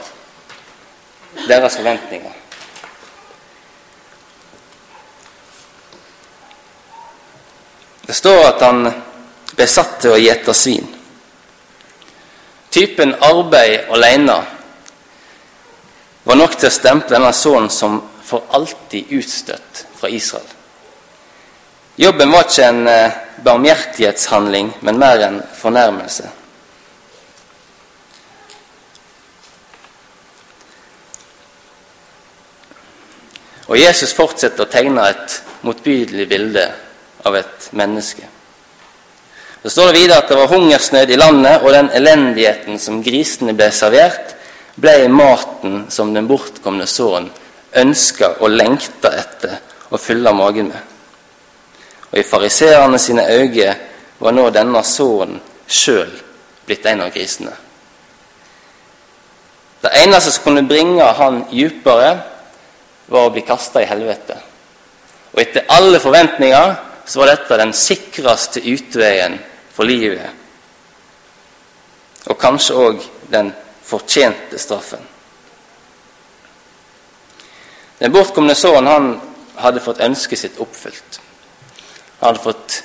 deres 1.46 1.76
forventninger. 1.76 2.32
Det 8.06 8.14
står 8.14 8.44
at 8.46 8.60
han 8.62 8.84
ble 9.56 9.66
satt 9.66 9.96
til 10.02 10.14
å 10.14 10.20
gjete 10.20 10.54
svin. 10.54 10.86
Typen 12.70 13.14
arbeid 13.24 13.88
alene 13.90 14.36
var 16.26 16.38
nok 16.38 16.54
til 16.58 16.68
å 16.68 16.74
stemple 16.74 17.16
denne 17.16 17.32
sønnen 17.34 17.72
som 17.72 17.98
for 18.26 18.46
alltid 18.54 19.10
utstøtt 19.16 19.84
fra 19.96 20.10
Israel. 20.10 20.46
Jobben 21.96 22.30
var 22.30 22.44
ikke 22.44 22.66
en 22.68 22.88
eh, 22.90 23.20
barmhjertighetshandling, 23.46 24.74
men 24.84 24.98
mer 25.00 25.22
en 25.24 25.38
fornærmelse. 25.56 26.28
Og 33.66 33.78
Jesus 33.80 34.12
fortsetter 34.14 34.66
å 34.66 34.70
tegne 34.70 35.08
et 35.10 35.40
motbydelig 35.66 36.28
bilde 36.30 36.66
av 37.26 37.36
et 37.36 37.68
menneske. 37.76 38.28
Så 39.62 39.72
står 39.72 39.90
det 39.90 39.98
videre 39.98 40.20
at 40.22 40.28
det 40.30 40.38
var 40.38 40.52
hungersnød 40.52 41.10
i 41.10 41.18
landet, 41.18 41.62
og 41.62 41.74
den 41.74 41.90
elendigheten 41.98 42.78
som 42.78 43.02
grisene 43.02 43.56
ble 43.56 43.70
servert, 43.74 44.36
ble 44.78 45.08
maten 45.10 45.86
som 45.90 46.12
den 46.14 46.28
bortkomne 46.30 46.86
sønnen 46.86 47.32
ønska 47.76 48.36
og 48.40 48.54
lengta 48.54 49.10
etter 49.12 49.58
å 49.92 50.00
fylle 50.00 50.32
magen 50.36 50.70
med. 50.70 50.94
Og 52.12 52.18
i 52.20 52.24
fariseerne 52.24 52.98
sine 53.00 53.26
øyne 53.28 53.74
var 54.18 54.32
nå 54.32 54.48
denne 54.54 54.82
sønnen 54.86 55.40
sjøl 55.66 56.12
blitt 56.66 56.86
en 56.86 57.04
av 57.04 57.12
grisene. 57.14 57.52
Det 59.82 59.92
eneste 60.02 60.32
som 60.32 60.46
kunne 60.46 60.66
bringe 60.66 61.04
han 61.18 61.44
djupere, 61.52 62.16
var 63.06 63.28
å 63.28 63.30
bli 63.30 63.44
kasta 63.46 63.82
i 63.82 63.86
helvete. 63.86 64.34
Og 65.34 65.42
etter 65.42 65.68
alle 65.70 66.00
forventninger 66.02 66.72
så 67.06 67.20
var 67.20 67.30
dette 67.30 67.58
den 67.60 67.72
sikreste 67.76 68.62
utveien 68.66 69.38
for 69.74 69.86
livet. 69.86 70.30
Og 72.26 72.38
kanskje 72.40 72.74
òg 72.74 73.04
den 73.30 73.52
fortjente 73.86 74.58
straffen. 74.58 75.02
Den 78.00 78.12
bortkomne 78.12 78.54
sønnen 78.58 78.90
han 78.90 79.12
hadde 79.62 79.80
fått 79.80 80.02
ønsket 80.04 80.42
sitt 80.42 80.58
oppfylt. 80.60 81.20
Han 82.20 82.28
hadde 82.28 82.44
fått 82.44 82.80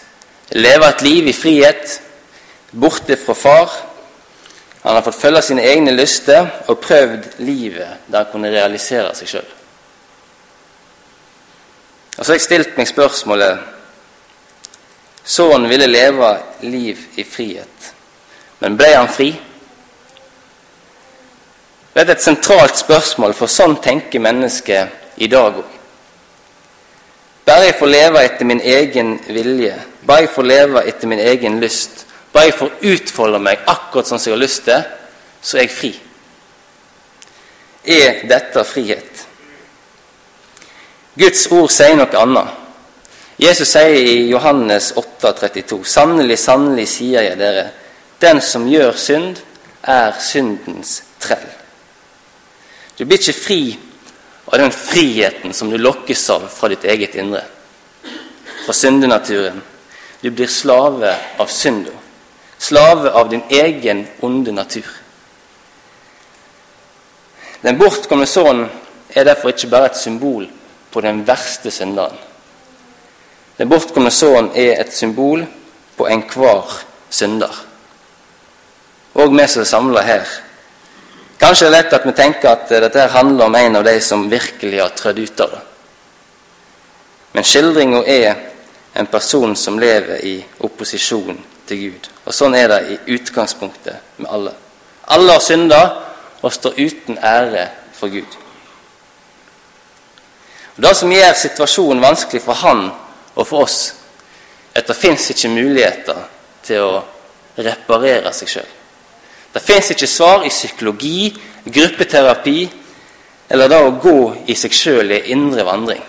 leve 0.55 0.87
et 0.87 1.01
liv 1.03 1.27
i 1.27 1.35
frihet, 1.35 1.97
borte 2.71 3.17
fra 3.19 3.35
far. 3.35 3.73
Han 4.83 4.93
hadde 4.93 5.07
fått 5.09 5.21
følge 5.21 5.41
sine 5.49 5.65
egne 5.67 5.95
lyster 5.95 6.47
og 6.69 6.79
prøvd 6.83 7.41
livet 7.43 8.05
der 8.07 8.23
han 8.23 8.31
kunne 8.31 8.53
realisere 8.53 9.11
seg 9.17 9.33
sjøl. 9.33 9.51
Og 12.17 12.23
så 12.23 12.31
har 12.31 12.37
jeg 12.37 12.45
stilt 12.45 12.77
meg 12.77 12.89
spørsmålet 12.89 13.70
Sønnen 15.31 15.69
ville 15.69 15.87
leve 15.87 16.31
liv 16.59 16.99
i 17.15 17.23
frihet. 17.23 17.93
Men 18.59 18.75
ble 18.77 18.89
han 18.91 19.07
fri? 19.07 19.29
Det 21.93 22.03
er 22.03 22.11
et 22.11 22.23
sentralt 22.23 22.75
spørsmål, 22.79 23.35
for 23.35 23.51
sånn 23.51 23.77
tenker 23.83 24.23
mennesket 24.23 25.23
i 25.23 25.29
dag 25.31 25.61
òg. 25.61 25.77
Bare 27.47 27.69
jeg 27.69 27.77
får 27.79 27.91
leve 27.93 28.25
etter 28.27 28.47
min 28.47 28.61
egen 28.63 29.15
vilje, 29.27 29.73
bare 30.07 30.25
jeg 30.25 30.33
får 30.35 30.47
leve 30.51 30.83
etter 30.87 31.09
min 31.09 31.23
egen 31.23 31.59
lyst, 31.63 32.05
bare 32.31 32.51
jeg 32.51 32.59
får 32.59 32.77
utfolde 32.93 33.41
meg 33.43 33.65
akkurat 33.71 34.07
sånn 34.07 34.21
som 34.21 34.31
jeg 34.31 34.37
har 34.37 34.43
lyst 34.43 34.63
til, 34.67 34.83
så 35.41 35.57
er 35.57 35.65
jeg 35.65 35.75
fri. 35.75 35.91
Er 37.83 38.23
dette 38.29 38.63
frihet? 38.67 39.27
Guds 41.19 41.47
ord 41.51 41.71
sier 41.73 41.97
noe 41.97 42.19
annet. 42.19 42.60
Jesus 43.41 43.71
sier 43.73 43.95
i 43.95 44.27
Johannes 44.29 44.91
8, 44.95 45.31
32, 45.33 45.79
Sannelig, 45.83 46.37
sannelig 46.37 46.85
sier 46.91 47.25
jeg 47.25 47.39
dere, 47.39 47.71
den 48.21 48.37
som 48.45 48.67
gjør 48.69 48.93
synd, 49.01 49.39
er 49.81 50.13
syndens 50.21 50.99
trell. 51.17 51.47
Du 52.93 53.01
blir 53.09 53.17
ikke 53.17 53.33
fri 53.33 53.59
av 54.45 54.59
den 54.61 54.69
friheten 54.75 55.57
som 55.57 55.73
du 55.73 55.79
lokkes 55.81 56.27
av 56.35 56.45
fra 56.53 56.69
ditt 56.69 56.85
eget 56.85 57.17
indre, 57.17 57.41
fra 58.61 58.77
syndenaturen. 58.77 59.57
Du 60.21 60.29
blir 60.29 60.45
slave 60.45 61.17
av 61.41 61.49
synda, 61.49 61.97
slave 62.61 63.09
av 63.09 63.33
din 63.33 63.41
egen 63.49 64.05
onde 64.21 64.53
natur. 64.53 64.85
Den 67.65 67.81
bortkomne 67.81 68.29
sønnen 68.29 68.67
er 69.17 69.25
derfor 69.25 69.49
ikke 69.49 69.73
bare 69.73 69.89
et 69.89 69.97
symbol 69.97 70.45
på 70.93 71.01
den 71.01 71.25
verste 71.25 71.73
synderen. 71.73 72.29
Den 73.61 73.69
bortkomne 73.69 74.09
sønnen 74.09 74.55
er 74.57 74.79
et 74.81 74.89
symbol 74.89 75.43
på 75.93 76.07
enhver 76.09 76.79
synder. 77.13 77.51
Og 79.13 79.35
vi 79.35 79.43
som 79.45 79.61
er 79.61 79.67
samla 79.69 80.01
her. 80.01 80.23
Kanskje 81.37 81.67
det 81.67 81.69
er 81.69 81.75
lett 81.75 81.93
at 81.93 82.07
vi 82.07 82.13
tenker 82.17 82.49
at 82.49 82.71
dette 82.73 83.03
handler 83.13 83.45
om 83.45 83.57
en 83.59 83.77
av 83.77 83.85
de 83.85 83.93
som 84.01 84.23
virkelig 84.31 84.79
har 84.81 84.95
trødd 84.97 85.19
ut 85.19 85.43
av 85.45 85.51
det. 85.51 85.59
Men 87.35 87.45
skildringa 87.45 87.99
er 88.09 88.41
en 88.97 89.11
person 89.13 89.53
som 89.55 89.77
lever 89.79 90.25
i 90.25 90.33
opposisjon 90.65 91.37
til 91.69 91.83
Gud. 91.83 92.09
Og 92.25 92.33
sånn 92.33 92.57
er 92.57 92.67
det 92.73 92.79
i 92.81 92.97
utgangspunktet 93.13 94.17
med 94.17 94.31
alle. 94.39 94.55
Alle 95.05 95.37
har 95.37 95.45
synda 95.45 95.83
og 96.41 96.49
står 96.57 96.81
uten 96.81 97.21
ære 97.21 97.67
for 97.93 98.09
Gud. 98.09 98.41
Og 100.77 100.81
Det 100.81 100.97
som 100.97 101.13
gjør 101.13 101.37
situasjonen 101.37 102.01
vanskelig 102.01 102.41
for 102.41 102.57
han 102.65 102.87
og 103.41 103.47
for 103.49 103.65
oss 103.65 103.79
at 104.75 104.87
det 104.87 104.95
fins 104.95 105.29
ikke 105.33 105.51
muligheter 105.51 106.21
til 106.63 106.85
å 106.85 107.01
reparere 107.59 108.31
seg 108.33 108.53
sjøl. 108.53 108.69
Det 109.51 109.63
fins 109.63 109.91
ikke 109.91 110.07
svar 110.07 110.45
i 110.47 110.51
psykologi, 110.53 111.31
gruppeterapi 111.65 112.59
eller 113.51 113.67
det 113.67 113.79
å 113.83 113.95
gå 113.99 114.19
i 114.47 114.55
seg 114.55 114.75
sjøl 114.75 115.11
i 115.11 115.23
indre 115.33 115.65
vandring. 115.67 116.03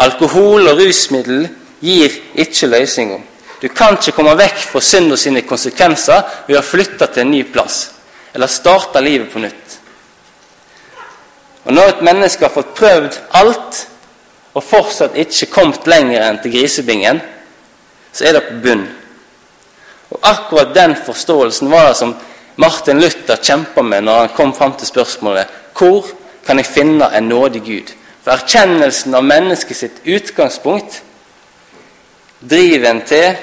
Alkohol 0.00 0.70
og 0.70 0.80
rusmiddel 0.80 1.44
gir 1.84 2.14
ikke 2.40 2.70
løsninger. 2.70 3.20
Du 3.60 3.68
kan 3.68 3.98
ikke 3.98 4.14
komme 4.16 4.32
vekk 4.40 4.62
fra 4.70 4.80
synd 4.80 5.12
og 5.12 5.20
sine 5.20 5.42
konsekvenser 5.44 6.22
ved 6.46 6.56
å 6.56 6.64
flytte 6.64 7.10
til 7.12 7.26
en 7.26 7.34
ny 7.34 7.42
plass 7.44 7.90
eller 8.32 8.48
starte 8.48 9.02
livet 9.04 9.28
på 9.32 9.42
nytt. 9.42 9.76
Og 11.66 11.74
Når 11.76 11.88
et 11.92 12.04
menneske 12.06 12.46
har 12.46 12.54
fått 12.54 12.72
prøvd 12.78 13.18
alt 13.36 13.82
og 14.54 14.64
fortsatt 14.64 15.18
ikke 15.18 15.50
kommet 15.52 15.86
lenger 15.86 16.24
enn 16.26 16.40
til 16.42 16.54
grisebingen, 16.54 17.20
så 18.12 18.26
er 18.26 18.36
det 18.36 18.46
på 18.48 18.56
bunn. 18.64 18.88
Og 20.10 20.18
Akkurat 20.26 20.74
den 20.74 20.96
forståelsen 21.06 21.70
var 21.70 21.88
det 21.88 21.98
som 22.00 22.16
Martin 22.56 23.00
Luther 23.00 23.38
kjempa 23.38 23.82
med 23.82 24.04
når 24.04 24.18
han 24.18 24.34
kom 24.36 24.54
fram 24.54 24.74
til 24.76 24.90
spørsmålet 24.90 25.58
hvor 25.78 26.08
kan 26.46 26.58
jeg 26.58 26.66
finne 26.66 27.06
en 27.16 27.28
nådig 27.30 27.62
Gud? 27.64 27.92
For 28.20 28.34
erkjennelsen 28.34 29.14
av 29.14 29.24
mennesket 29.24 29.76
sitt 29.76 30.02
utgangspunkt 30.04 30.98
driver 32.40 32.90
en 32.90 33.04
til 33.06 33.38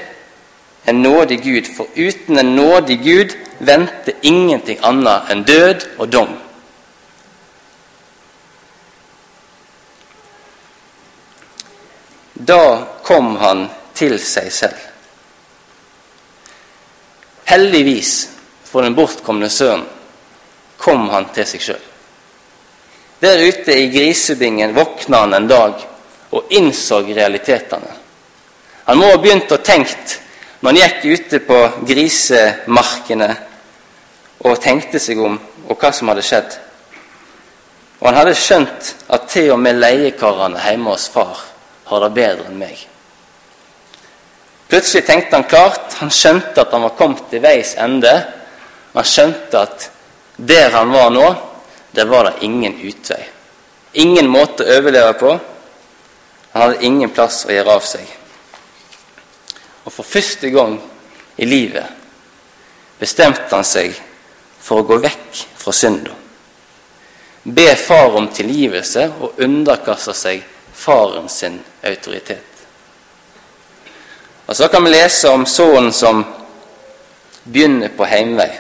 en 0.88 1.02
nådig 1.02 1.40
Gud. 1.44 1.70
For 1.78 1.88
uten 1.96 2.40
en 2.40 2.56
nådig 2.56 3.00
Gud 3.04 3.34
venter 3.60 4.14
ingenting 4.22 4.80
annet 4.86 5.32
enn 5.34 5.46
død 5.48 5.88
og 5.98 6.12
dom. 6.14 6.36
Da 12.40 12.88
kom 13.04 13.36
han 13.36 13.66
til 13.98 14.20
seg 14.22 14.52
selv. 14.54 14.82
Heldigvis 17.50 18.12
for 18.68 18.86
den 18.86 18.96
bortkomne 18.96 19.50
sønnen 19.50 19.88
kom 20.78 21.08
han 21.10 21.32
til 21.34 21.48
seg 21.50 21.64
sjøl. 21.64 21.86
Der 23.24 23.42
ute 23.42 23.74
i 23.74 23.88
grisebingen 23.90 24.76
våkna 24.78 25.24
han 25.24 25.34
en 25.34 25.50
dag 25.50 25.82
og 26.30 26.54
innså 26.54 27.02
realitetene. 27.08 27.90
Han 28.86 29.02
må 29.02 29.10
ha 29.10 29.18
begynt 29.18 29.52
å 29.52 29.64
tenke 29.66 30.22
når 30.62 30.70
han 30.70 30.80
gikk 30.84 31.06
ute 31.18 31.42
på 31.48 31.58
grisemarkene 31.90 33.34
og 34.46 34.62
tenkte 34.62 35.02
seg 35.02 35.20
om 35.26 35.42
og 35.68 35.76
hva 35.82 35.90
som 35.90 36.14
hadde 36.14 36.26
skjedd. 36.26 36.54
Og 37.98 38.10
han 38.12 38.22
hadde 38.22 38.38
skjønt 38.38 38.96
at 39.10 39.30
til 39.34 39.56
og 39.56 39.62
med 39.64 39.82
leiekarene 39.82 40.62
hjemme 40.62 40.94
hos 40.94 41.10
far 41.10 41.57
har 41.88 42.04
det 42.04 42.14
bedre 42.16 42.48
enn 42.50 42.60
meg. 42.60 42.80
Plutselig 44.68 45.06
tenkte 45.08 45.38
han 45.40 45.48
klart. 45.48 45.94
Han 46.02 46.12
skjønte 46.12 46.62
at 46.62 46.74
han 46.76 46.84
var 46.84 46.96
kommet 47.00 47.30
til 47.32 47.44
veis 47.44 47.76
ende. 47.80 48.14
Han 48.94 49.08
skjønte 49.08 49.62
at 49.62 49.90
der 50.38 50.70
han 50.76 50.92
var 50.94 51.10
nå, 51.10 51.28
der 51.92 52.06
var 52.06 52.28
det 52.28 52.44
ingen 52.46 52.76
utvei. 52.84 53.24
Ingen 53.98 54.28
måte 54.30 54.66
å 54.66 54.76
overleve 54.78 55.14
på. 55.18 55.32
Han 56.52 56.62
hadde 56.62 56.86
ingen 56.86 57.14
plass 57.14 57.46
å 57.48 57.54
gjøre 57.54 57.78
av 57.80 57.86
seg. 57.88 58.06
Og 59.88 59.94
for 59.94 60.06
første 60.06 60.52
gang 60.52 60.76
i 61.40 61.48
livet 61.48 61.96
bestemte 63.00 63.48
han 63.56 63.66
seg 63.66 63.96
for 64.60 64.82
å 64.82 64.88
gå 64.88 65.00
vekk 65.06 65.44
fra 65.58 65.74
synda. 65.74 66.14
Be 67.48 67.70
far 67.80 68.18
om 68.20 68.28
tilgivelse 68.28 69.06
og 69.22 69.40
underkaste 69.40 70.14
seg 70.18 70.44
faren 70.76 71.30
sin 71.32 71.62
autoritet. 71.88 72.44
Og 74.48 74.56
Så 74.56 74.68
kan 74.68 74.84
vi 74.84 74.90
lese 74.90 75.30
om 75.30 75.46
sønnen 75.46 75.94
som 75.94 76.26
begynner 77.44 77.90
på 77.90 78.06
heimvei. 78.06 78.52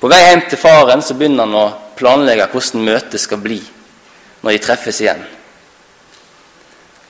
På 0.00 0.08
vei 0.10 0.18
hjem 0.22 0.44
til 0.50 0.58
faren 0.58 1.02
så 1.02 1.14
begynner 1.14 1.46
han 1.46 1.54
å 1.58 1.66
planlegge 1.98 2.46
hvordan 2.52 2.86
møtet 2.86 3.20
skal 3.20 3.42
bli 3.42 3.58
når 4.42 4.54
de 4.54 4.62
treffes 4.62 5.00
igjen. 5.02 5.24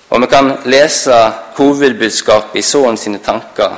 Og 0.08 0.22
vi 0.22 0.28
kan 0.32 0.54
lese 0.64 1.16
hovedbudskapet 1.58 2.56
i 2.56 2.64
sønnen 2.64 2.96
sine 2.96 3.20
tanker. 3.24 3.76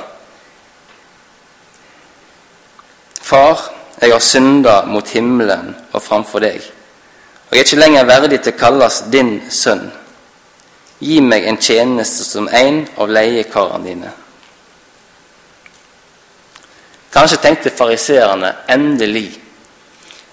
Far, 3.21 3.59
jeg 4.01 4.11
har 4.11 4.23
synda 4.23 4.75
mot 4.87 5.07
himmelen 5.07 5.73
og 5.91 6.03
framfor 6.03 6.43
deg, 6.43 6.63
og 7.47 7.55
jeg 7.55 7.61
er 7.61 7.67
ikke 7.67 7.79
lenger 7.83 8.07
verdig 8.07 8.39
til 8.41 8.55
å 8.55 8.59
kalles 8.59 9.03
din 9.11 9.37
sønn. 9.51 9.89
Gi 11.01 11.17
meg 11.25 11.47
en 11.49 11.57
tjeneste 11.57 12.23
som 12.27 12.47
en 12.47 12.83
av 13.01 13.09
leiekarene 13.09 13.87
dine. 13.87 14.11
Kanskje 17.11 17.41
tenkte 17.41 17.73
fariseerne 17.73 18.53
endelig 18.71 19.31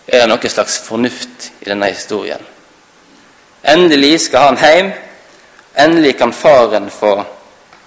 er 0.07 0.23
det 0.23 0.29
noe 0.31 0.51
slags 0.53 0.79
fornuft 0.85 1.51
i 1.65 1.69
denne 1.69 1.89
historien. 1.91 2.45
Endelig 3.63 4.21
skal 4.29 4.51
han 4.51 4.61
hjem. 4.61 4.93
Endelig 5.75 6.15
kan 6.19 6.33
faren 6.33 6.91
få 6.91 7.17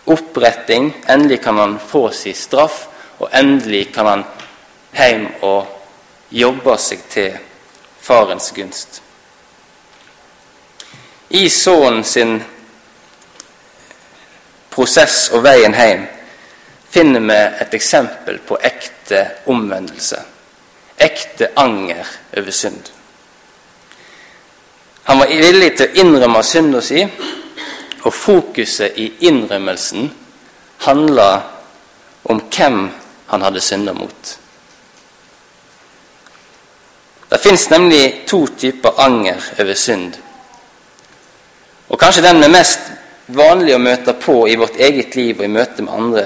oppretting. 0.06 0.92
Endelig 1.08 1.42
kan 1.44 1.58
han 1.58 1.80
få 1.80 2.10
sin 2.12 2.36
straff. 2.36 2.88
Og 3.18 3.30
endelig 3.34 3.94
kan 3.94 4.06
han 4.06 4.26
hjem 4.98 5.28
og 5.42 5.66
jobbe 6.30 6.78
seg 6.78 7.06
til 7.10 7.38
farens 8.02 8.52
gunst. 8.56 9.02
I 11.30 11.48
sønnen 11.50 12.04
sin 12.04 12.42
prosess 14.72 15.30
og 15.36 15.44
veien 15.46 15.76
hjem 15.76 16.08
finner 16.92 17.24
vi 17.24 17.38
et 17.64 17.74
eksempel 17.74 18.40
på 18.48 18.58
ekte 18.64 19.22
omvendelse. 19.52 20.20
Ekte 20.98 21.52
anger 21.56 22.08
over 22.38 22.52
synd. 22.52 22.92
Han 25.04 25.20
var 25.20 25.32
villig 25.32 25.72
til 25.78 25.88
å 25.88 26.04
innrømme 26.04 26.44
synda 26.46 26.82
si, 26.84 27.02
og 28.02 28.14
fokuset 28.14 28.98
i 29.00 29.08
innrømmelsen 29.28 30.12
handla 30.86 31.30
om 32.30 32.42
hvem 32.52 32.84
han 33.32 33.42
hadde 33.46 33.64
synda 33.64 33.94
mot. 33.94 34.38
Det 37.32 37.40
fins 37.40 37.70
nemlig 37.72 38.26
to 38.28 38.44
typer 38.60 39.00
anger 39.00 39.40
over 39.60 39.78
synd. 39.80 40.18
Og 41.90 42.00
kanskje 42.00 42.26
den 42.26 42.40
med 42.40 42.52
mest 42.52 42.92
vanlig 43.36 43.76
å 43.76 43.82
møte 43.82 44.14
på 44.20 44.46
i 44.50 44.58
vårt 44.60 44.80
eget 44.80 45.16
liv 45.16 45.40
og 45.40 45.46
i 45.46 45.52
møte 45.52 45.86
med 45.86 45.94
andre, 45.94 46.26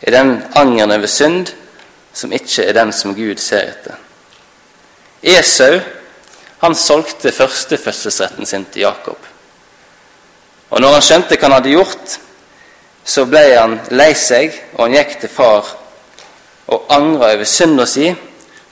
er 0.00 0.16
den 0.16 0.36
angeren 0.56 0.94
over 0.96 1.10
synd 1.10 1.50
som 2.16 2.32
ikke 2.32 2.64
er 2.68 2.76
den 2.76 2.92
som 2.96 3.14
Gud 3.14 3.40
ser 3.42 3.68
etter. 3.74 3.98
Esau 5.22 5.80
han 6.60 6.74
solgte 6.76 7.32
førstefødselsretten 7.32 8.46
sin 8.46 8.66
til 8.72 8.82
Jakob. 8.82 9.18
Og 10.70 10.80
når 10.80 10.96
han 10.96 11.04
skjønte 11.04 11.36
hva 11.36 11.48
han 11.48 11.56
hadde 11.56 11.74
gjort, 11.74 12.16
så 13.04 13.24
ble 13.28 13.44
han 13.56 13.78
lei 13.96 14.12
seg, 14.14 14.52
og 14.76 14.84
han 14.84 14.96
gikk 14.98 15.16
til 15.22 15.32
far 15.32 15.70
og 16.70 16.92
angra 16.94 17.32
over 17.34 17.48
synda 17.48 17.86
si 17.88 18.12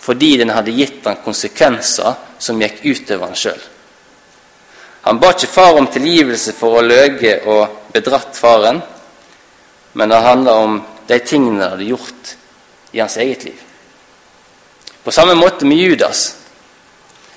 fordi 0.09 0.37
den 0.41 0.53
hadde 0.55 0.73
gitt 0.73 1.05
han 1.05 1.19
konsekvenser 1.25 2.15
som 2.41 2.61
gikk 2.63 2.79
utover 2.87 3.27
han 3.27 3.37
sjøl. 3.37 3.59
Han 5.09 5.17
ba 5.21 5.31
ikke 5.33 5.49
far 5.49 5.79
om 5.81 5.87
tilgivelse 5.89 6.53
for 6.53 6.77
å 6.77 6.85
løge 6.85 7.39
og 7.49 7.93
bedratt 7.95 8.37
faren, 8.37 8.83
men 9.97 10.13
det 10.13 10.19
handla 10.21 10.57
om 10.61 10.75
de 11.09 11.17
tingene 11.25 11.63
han 11.63 11.73
hadde 11.73 11.89
gjort 11.89 12.35
i 12.93 13.01
hans 13.01 13.17
eget 13.17 13.47
liv. 13.49 13.63
På 15.01 15.15
samme 15.15 15.33
måte 15.39 15.65
med 15.65 15.81
Judas. 15.81 16.27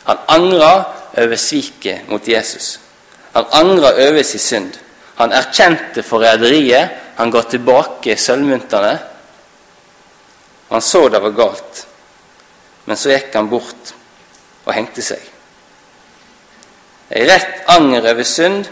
Han 0.03 0.19
angra 0.35 0.73
over 1.15 1.39
sviket 1.39 2.09
mot 2.11 2.27
Jesus. 2.27 2.75
Han 3.31 3.47
angra 3.55 3.93
over 3.95 4.23
sin 4.27 4.43
synd. 4.43 4.77
Han 5.15 5.31
erkjente 5.31 6.03
forræderiet. 6.03 6.99
Han 7.15 7.31
ga 7.31 7.47
tilbake 7.47 8.17
sølvmyntene. 8.19 8.97
Han 10.75 10.81
så 10.83 11.07
det 11.07 11.23
var 11.23 11.39
galt, 11.39 11.85
men 12.85 12.99
så 12.99 13.15
gikk 13.15 13.35
han 13.35 13.47
bort 13.51 13.95
og 14.65 14.75
hengte 14.75 15.03
seg. 15.03 15.23
Rett 17.11 17.69
anger 17.69 18.05
over 18.13 18.23
synd 18.23 18.69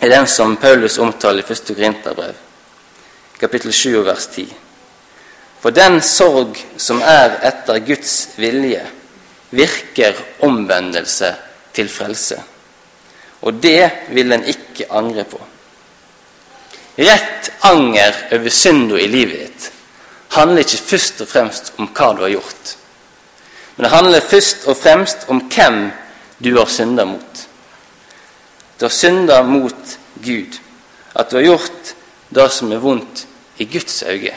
er 0.00 0.08
den 0.08 0.26
som 0.26 0.56
Paulus 0.56 0.96
omtaler 0.98 1.44
i 1.44 1.52
1. 1.52 1.74
Korinterbrev, 1.76 2.36
kapittel 3.36 3.72
7, 3.72 3.98
vers 4.06 4.28
10. 4.32 4.46
For 5.60 5.76
den 5.76 5.98
sorg 6.00 6.56
som 6.80 7.02
er 7.04 7.36
etter 7.44 7.82
Guds 7.84 8.14
vilje, 8.40 8.80
virker 9.52 10.16
omvendelse 10.46 11.34
til 11.76 11.90
frelse. 11.92 12.38
Og 13.44 13.60
det 13.60 13.90
vil 14.08 14.32
en 14.32 14.46
ikke 14.48 14.88
angre 14.96 15.26
på. 15.28 15.40
Rett 16.96 17.52
anger 17.68 18.16
over 18.38 18.56
synda 18.56 18.96
i 18.96 19.10
livet 19.10 19.44
ditt 19.44 19.68
handler 20.30 20.62
ikke 20.62 20.84
først 20.94 21.20
og 21.24 21.28
fremst 21.28 21.72
om 21.76 21.88
hva 21.90 22.12
du 22.14 22.24
har 22.24 22.32
gjort. 22.38 22.74
Men 23.76 23.84
det 23.84 23.92
handler 23.92 24.28
først 24.32 24.66
og 24.70 24.76
fremst 24.78 25.28
om 25.28 25.42
hvem 25.50 25.80
du 26.38 26.52
har 26.56 26.70
synda 26.70 27.04
mot. 27.04 27.46
Du 28.80 28.84
har 28.84 28.90
synda 28.90 29.42
mot 29.42 29.98
Gud. 30.14 30.60
At 31.12 31.30
du 31.30 31.36
har 31.36 31.42
gjort 31.42 31.94
det 32.28 32.46
som 32.48 32.72
er 32.72 32.80
vondt 32.80 33.26
i 33.60 33.66
Guds 33.68 33.98
øyne. 34.02 34.32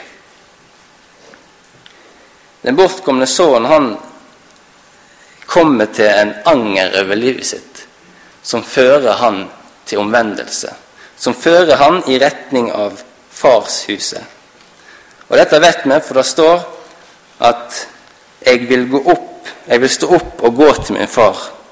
Den 2.64 2.76
bortkomne 2.76 3.28
sønnen 3.28 3.70
han 3.72 3.88
kommer 5.48 5.88
til 5.96 6.12
en 6.12 6.34
anger 6.46 6.92
over 7.00 7.16
livet 7.16 7.48
sitt 7.48 7.86
som 8.44 8.64
fører 8.68 9.16
han 9.24 9.46
til 9.88 10.04
omvendelse. 10.04 10.76
Som 11.16 11.40
fører 11.40 11.80
han 11.80 12.04
i 12.12 12.20
retning 12.20 12.68
av 12.76 13.00
farshuset. 13.32 14.24
Og 15.30 15.40
dette 15.40 15.64
vet 15.64 15.88
vi, 15.88 16.04
for 16.04 16.20
det 16.20 16.26
står 16.26 16.64
at 17.40 17.88
'jeg 18.46 18.70
vil 18.70 18.90
gå 18.90 19.04
opp, 19.08 19.48
jeg 19.68 19.82
vil 19.82 19.90
stå 19.90 20.16
opp 20.16 20.44
og 20.44 20.56
gå 20.56 20.74
til 20.84 20.96
min 20.96 21.08
far'. 21.08 21.63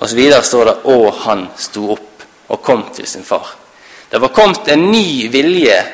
Og 0.00 0.08
så 0.08 0.16
videre 0.16 0.42
står 0.42 0.64
det 0.64 0.76
'og 0.84 1.14
han 1.14 1.48
sto 1.56 1.92
opp 1.92 2.22
og 2.48 2.62
kom 2.62 2.90
til 2.94 3.06
sin 3.06 3.24
far'. 3.24 3.56
Det 4.10 4.20
var 4.20 4.28
kommet 4.28 4.68
en 4.68 4.90
ny 4.90 5.28
vilje 5.28 5.84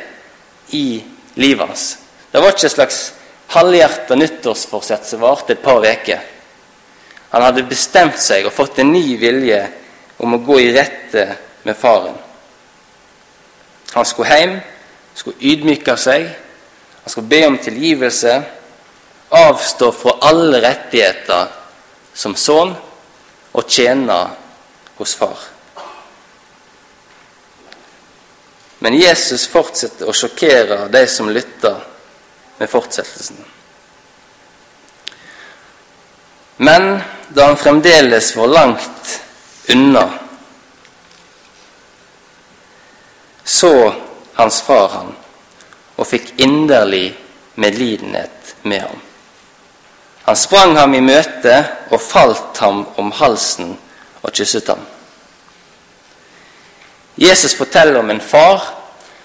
i 0.68 1.04
livet 1.34 1.66
hans. 1.66 1.98
Det 2.32 2.40
var 2.40 2.48
ikke 2.48 2.66
et 2.66 2.72
slags 2.72 3.12
halvhjerta 3.48 4.14
nyttårsforsett 4.14 5.06
som 5.06 5.20
varte 5.20 5.52
et 5.52 5.62
par 5.62 5.80
uker. 5.80 6.20
Han 7.30 7.42
hadde 7.42 7.62
bestemt 7.62 8.18
seg 8.18 8.46
og 8.46 8.52
fått 8.52 8.78
en 8.78 8.92
ny 8.92 9.16
vilje 9.16 9.68
om 10.18 10.34
å 10.34 10.38
gå 10.38 10.60
i 10.60 10.72
rette 10.72 11.36
med 11.64 11.76
faren. 11.76 12.14
Han 13.92 14.04
skulle 14.04 14.38
hjem, 14.38 14.60
skulle 15.14 15.36
ydmyke 15.40 15.96
seg, 15.96 16.26
han 17.02 17.10
skulle 17.10 17.26
be 17.26 17.46
om 17.46 17.58
tilgivelse, 17.58 18.42
avstå 19.30 19.92
fra 19.92 20.16
alle 20.20 20.60
rettigheter 20.62 21.46
som 22.14 22.36
sønn 22.36 22.74
og 23.56 23.68
tjene 23.68 24.18
hos 24.98 25.14
far. 25.16 25.38
Men 28.84 28.96
Jesus 29.00 29.46
fortsetter 29.48 30.08
å 30.08 30.14
sjokkere 30.14 30.86
de 30.92 31.06
som 31.08 31.30
lytter, 31.32 31.80
med 32.56 32.70
fortsettelsen. 32.72 33.36
Men 36.56 36.86
da 37.28 37.50
han 37.50 37.58
fremdeles 37.60 38.30
var 38.36 38.48
langt 38.48 39.10
unna, 39.68 40.06
så 43.44 43.92
hans 44.38 44.62
far 44.64 44.88
han 44.94 45.12
og 45.96 46.08
fikk 46.08 46.32
inderlig 46.40 47.10
medlidenhet 47.60 48.56
med 48.64 48.86
ham. 48.88 49.05
Han 50.26 50.36
sprang 50.36 50.74
ham 50.76 50.94
i 50.94 51.00
møte 51.00 51.56
og 51.94 52.02
falt 52.02 52.58
ham 52.58 52.82
om 52.98 53.12
halsen 53.14 53.76
og 54.22 54.32
kysset 54.34 54.66
ham. 54.72 54.80
Jesus 57.16 57.54
forteller 57.54 58.00
om 58.00 58.10
en 58.10 58.20
far 58.20 58.64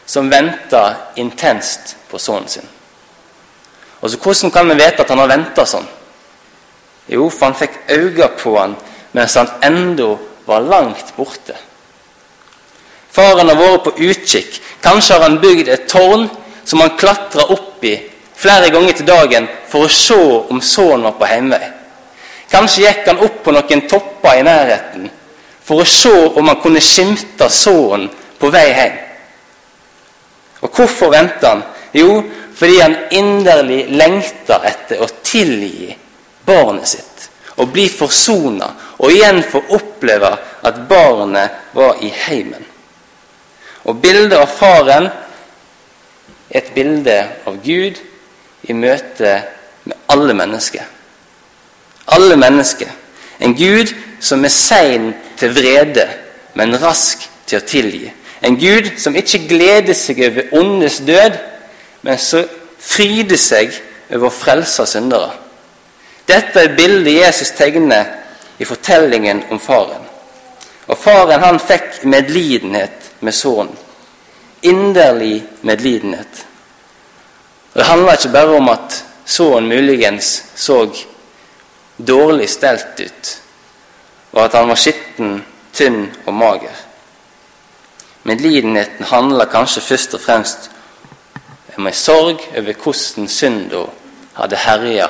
som 0.05 0.29
venter 0.31 0.93
intenst 1.19 1.95
på 2.09 2.19
sønnen 2.19 2.47
sin. 2.47 2.67
Og 4.01 4.09
så 4.09 4.17
Hvordan 4.17 4.51
kan 4.51 4.69
vi 4.69 4.73
vite 4.73 5.01
at 5.01 5.09
han 5.09 5.19
har 5.19 5.27
venta 5.27 5.65
sånn? 5.65 5.87
Jo, 7.09 7.29
for 7.29 7.49
han 7.49 7.57
fikk 7.57 7.81
øyne 7.89 8.29
på 8.37 8.55
han 8.59 8.77
mens 9.11 9.35
han 9.35 9.49
enda 9.63 10.15
var 10.45 10.61
langt 10.61 11.13
borte. 11.17 11.57
Faren 13.11 13.49
har 13.49 13.57
vært 13.59 13.83
på 13.83 13.95
utkikk. 14.07 14.61
Kanskje 14.81 15.17
har 15.17 15.25
han 15.27 15.41
bygd 15.41 15.67
et 15.67 15.89
tårn 15.89 16.29
som 16.63 16.79
han 16.79 16.95
klatra 16.97 17.49
opp 17.51 17.83
i 17.83 17.97
flere 18.41 18.69
ganger 18.73 18.97
til 18.97 19.07
dagen 19.07 19.47
for 19.69 19.85
å 19.85 19.93
se 19.93 20.17
om 20.49 20.61
sønnen 20.61 21.05
var 21.05 21.17
på 21.19 21.29
heimvei. 21.29 21.67
Kanskje 22.51 22.87
gikk 22.87 23.07
han 23.07 23.21
opp 23.23 23.41
på 23.45 23.53
noen 23.55 23.85
topper 23.89 24.39
i 24.39 24.45
nærheten 24.45 25.09
for 25.63 25.83
å 25.83 25.87
se 25.87 26.11
om 26.35 26.49
han 26.49 26.59
kunne 26.63 26.81
skimte 26.83 27.47
sønnen 27.53 28.09
på 28.41 28.49
vei 28.51 28.67
hjem. 28.73 28.97
Og 30.61 30.73
hvorfor 30.75 31.13
ventet 31.13 31.47
han? 31.47 31.63
Jo, 31.93 32.21
fordi 32.57 32.79
han 32.81 32.97
inderlig 33.17 33.85
lengter 33.93 34.65
etter 34.69 35.01
å 35.01 35.09
tilgi 35.23 35.93
barnet 36.45 36.89
sitt 36.89 37.27
og 37.61 37.69
bli 37.73 37.87
forsona 37.91 38.67
og 38.97 39.11
igjen 39.11 39.41
få 39.45 39.61
oppleve 39.75 40.29
at 40.65 40.77
barnet 40.89 41.73
var 41.77 41.99
i 42.01 42.09
heimen. 42.25 42.63
Og 43.85 43.97
bildet 44.01 44.37
av 44.37 44.49
faren 44.49 45.09
er 45.09 46.61
et 46.61 46.71
bilde 46.75 47.17
av 47.47 47.57
Gud 47.63 47.99
i 48.63 48.73
møte 48.73 49.41
med 49.83 49.97
alle 50.09 50.33
mennesker. 50.33 50.83
Alle 52.07 52.35
mennesker. 52.35 52.89
En 53.39 53.55
Gud 53.57 53.93
som 54.19 54.45
er 54.45 54.53
sein 54.53 55.13
til 55.37 55.53
vrede, 55.55 56.07
men 56.53 56.77
rask 56.81 57.29
til 57.47 57.57
å 57.57 57.65
tilgi. 57.65 58.11
En 58.41 58.57
Gud 58.59 58.91
som 59.01 59.15
ikke 59.15 59.45
gleder 59.49 59.97
seg 59.97 60.21
over 60.25 60.53
ondes 60.57 60.99
død, 61.05 61.37
men 62.01 62.17
som 62.17 62.45
fryder 62.81 63.37
seg 63.37 63.73
over 64.11 64.29
å 64.29 64.33
frelse 64.33 64.85
syndere. 64.89 65.33
Dette 66.27 66.65
er 66.65 66.75
bildet 66.77 67.17
Jesus 67.17 67.53
tegner 67.57 68.05
i 68.61 68.65
fortellingen 68.65 69.43
om 69.49 69.59
faren. 69.59 70.05
Og 70.87 70.97
faren 70.97 71.41
han 71.41 71.59
fikk 71.59 72.03
medlidenhet 72.09 73.11
med 73.21 73.33
sønnen. 73.33 73.77
Inderlig 74.61 75.41
medlidenhet. 75.65 76.45
Det 77.73 77.83
handler 77.83 78.11
ikke 78.11 78.33
bare 78.33 78.57
om 78.57 78.69
at 78.69 79.03
sønnen 79.25 79.69
muligens 79.69 80.43
så 80.55 80.83
dårlig 81.97 82.49
stelt 82.49 82.99
ut, 82.99 83.31
og 84.31 84.43
at 84.43 84.55
han 84.59 84.67
var 84.67 84.79
skitten, 84.79 85.45
tynn 85.73 86.09
og 86.25 86.33
mager. 86.33 86.75
Medlidenheten 88.23 89.05
handler 89.07 89.49
kanskje 89.49 89.81
først 89.81 90.13
og 90.13 90.21
fremst 90.21 90.69
om 91.77 91.87
en 91.87 91.95
sorg 91.95 92.43
over 92.57 92.73
hvordan 92.83 93.29
synda 93.31 93.85
hadde 94.35 94.59
herja 94.65 95.07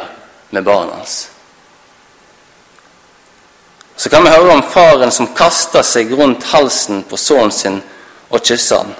med 0.52 0.64
barna 0.64 1.00
hans. 1.00 1.30
Så 3.96 4.10
kan 4.10 4.24
vi 4.24 4.30
høre 4.30 4.54
om 4.54 4.64
faren 4.64 5.12
som 5.12 5.34
kasta 5.38 5.82
seg 5.84 6.14
rundt 6.18 6.46
halsen 6.54 7.04
på 7.10 7.18
sønnen 7.18 7.52
sin 7.52 7.82
og 8.30 8.46
kyssa 8.46 8.84
han. 8.84 8.94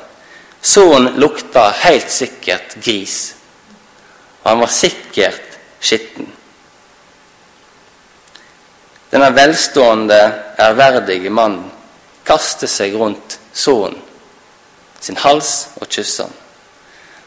Sønnen 0.62 1.22
lukta 1.22 1.70
helt 1.86 2.12
sikkert 2.12 2.76
gris 2.84 3.36
han 4.44 4.60
var 4.60 4.72
sikkert 4.74 5.58
skitten. 5.82 6.30
Denne 9.12 9.30
velstående, 9.36 10.22
ærverdige 10.60 11.30
mannen 11.30 11.68
kaster 12.26 12.70
seg 12.70 12.96
rundt 12.96 13.40
sønnen 13.54 14.00
sin 15.02 15.18
hals 15.18 15.72
og 15.82 15.90
kysser 15.90 16.28
han. 16.30 16.38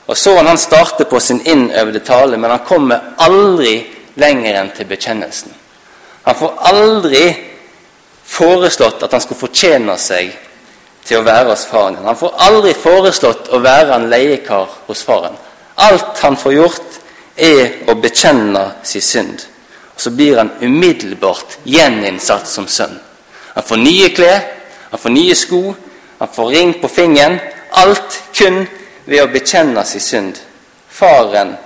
Og 0.07 0.16
Sønnen 0.16 0.46
han 0.53 0.61
starter 0.61 1.09
på 1.09 1.20
sin 1.20 1.40
innøvde 1.48 2.00
tale, 2.05 2.37
men 2.37 2.50
han 2.50 2.66
kommer 2.68 3.14
aldri 3.24 3.79
lenger 4.20 4.61
enn 4.61 4.70
til 4.77 4.87
bekjennelsen. 4.87 5.55
Han 6.24 6.37
får 6.38 6.59
aldri 6.70 7.22
foreslått 8.24 9.03
at 9.03 9.12
han 9.12 9.22
skulle 9.24 9.40
fortjene 9.40 9.96
seg 10.00 10.31
til 11.05 11.20
å 11.20 11.24
være 11.24 11.50
hos 11.50 11.64
faren. 11.68 11.98
Han 12.05 12.16
får 12.20 12.37
aldri 12.46 12.74
foreslått 12.77 13.50
å 13.53 13.61
være 13.64 13.96
en 13.96 14.07
leiekar 14.12 14.68
hos 14.87 15.03
faren. 15.05 15.37
Alt 15.74 16.20
han 16.22 16.37
får 16.40 16.55
gjort, 16.55 17.00
er 17.37 17.90
å 17.90 17.94
bekjenne 17.99 18.64
sin 18.83 19.03
synd. 19.03 19.47
Og 19.94 20.01
Så 20.01 20.11
blir 20.11 20.37
han 20.37 20.51
umiddelbart 20.61 21.59
gjeninnsatt 21.64 22.49
som 22.49 22.68
sønn. 22.68 22.99
Han 23.55 23.62
får 23.62 23.77
nye 23.77 24.09
klær, 24.14 24.40
han 24.90 25.01
får 25.01 25.11
nye 25.11 25.35
sko, 25.35 25.75
han 26.18 26.33
får 26.35 26.51
ring 26.51 26.73
på 26.81 26.88
fingeren. 26.88 27.38
Alt 27.70 28.23
kun 28.35 28.64
ved 29.05 29.23
å 29.23 29.31
bekjenne 29.31 29.85
sin 29.85 30.01
synd. 30.01 30.40
Faren 30.88 31.57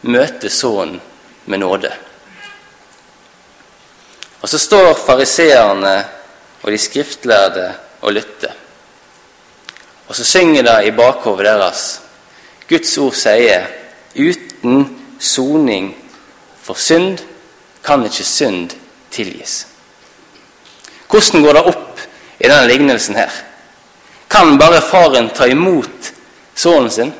møter 0.00 0.48
sønnen 0.48 1.00
med 1.44 1.60
nåde. 1.60 1.92
Og 4.40 4.48
så 4.48 4.58
står 4.58 4.94
fariseerne 4.94 5.96
og 6.62 6.70
de 6.72 6.78
skriftlærde 6.78 7.66
og 8.00 8.12
lytter. 8.12 8.52
Og 10.08 10.16
så 10.16 10.24
synger 10.24 10.62
det 10.62 10.76
i 10.86 10.94
bakhodet 10.96 11.46
deres. 11.46 12.00
Guds 12.68 12.98
ord 12.98 13.16
sier 13.16 13.66
uten 14.14 14.97
soning 15.18 15.92
for 16.62 16.74
synd, 16.74 17.18
kan 17.84 18.04
ikke 18.04 18.24
synd 18.24 18.74
tilgis. 19.10 19.66
Hvordan 21.08 21.42
går 21.42 21.52
det 21.56 21.64
opp 21.70 22.00
i 22.38 22.48
denne 22.48 22.66
lignelsen 22.68 23.16
her? 23.16 23.32
Kan 24.30 24.58
bare 24.58 24.82
faren 24.84 25.30
ta 25.34 25.46
imot 25.48 26.12
sønnen 26.54 26.90
sin? 26.90 27.12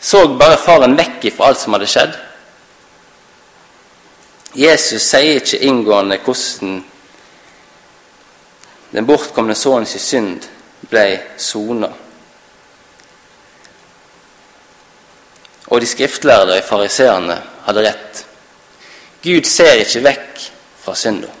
Så 0.00 0.26
bare 0.38 0.58
faren 0.60 0.96
vekk 0.96 1.32
fra 1.34 1.50
alt 1.50 1.60
som 1.60 1.74
hadde 1.74 1.90
skjedd? 1.90 2.14
Jesus 4.56 5.02
sier 5.02 5.40
ikke 5.40 5.58
inngående 5.68 6.20
hvordan 6.24 6.78
den 8.94 9.06
bortkomne 9.08 9.54
sønnens 9.58 9.96
synd 10.00 10.46
ble 10.88 11.08
sona. 11.36 11.90
Og 15.66 15.80
de 15.80 15.86
skriftlærde 15.86 16.58
og 16.58 16.68
fariseerne 16.68 17.36
hadde 17.66 17.84
rett. 17.88 18.22
Gud 19.24 19.48
ser 19.48 19.82
ikke 19.82 20.04
vekk 20.04 20.44
fra 20.84 20.94
synda. 20.94 21.32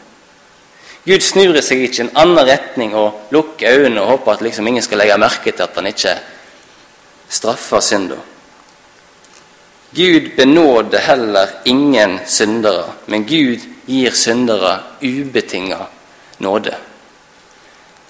Gud 1.06 1.22
snur 1.22 1.54
seg 1.62 1.84
ikke 1.86 2.00
i 2.00 2.04
en 2.08 2.16
annen 2.18 2.48
retning 2.48 2.96
og 2.98 3.28
lukker 3.30 3.78
øynene 3.78 4.02
og 4.02 4.16
håper 4.16 4.32
at 4.32 4.42
liksom 4.42 4.66
ingen 4.66 4.82
skal 4.82 4.98
legge 4.98 5.18
merke 5.22 5.52
til 5.52 5.62
at 5.62 5.78
han 5.78 5.86
ikke 5.86 6.16
straffer 7.30 7.84
synda. 7.84 8.18
Gud 9.96 10.32
benåder 10.36 10.98
heller 10.98 11.48
ingen 11.64 12.18
syndere, 12.26 12.92
men 13.06 13.22
Gud 13.24 13.62
gir 13.86 14.10
syndere 14.18 14.80
ubetinga 15.02 15.86
nåde. 16.42 16.74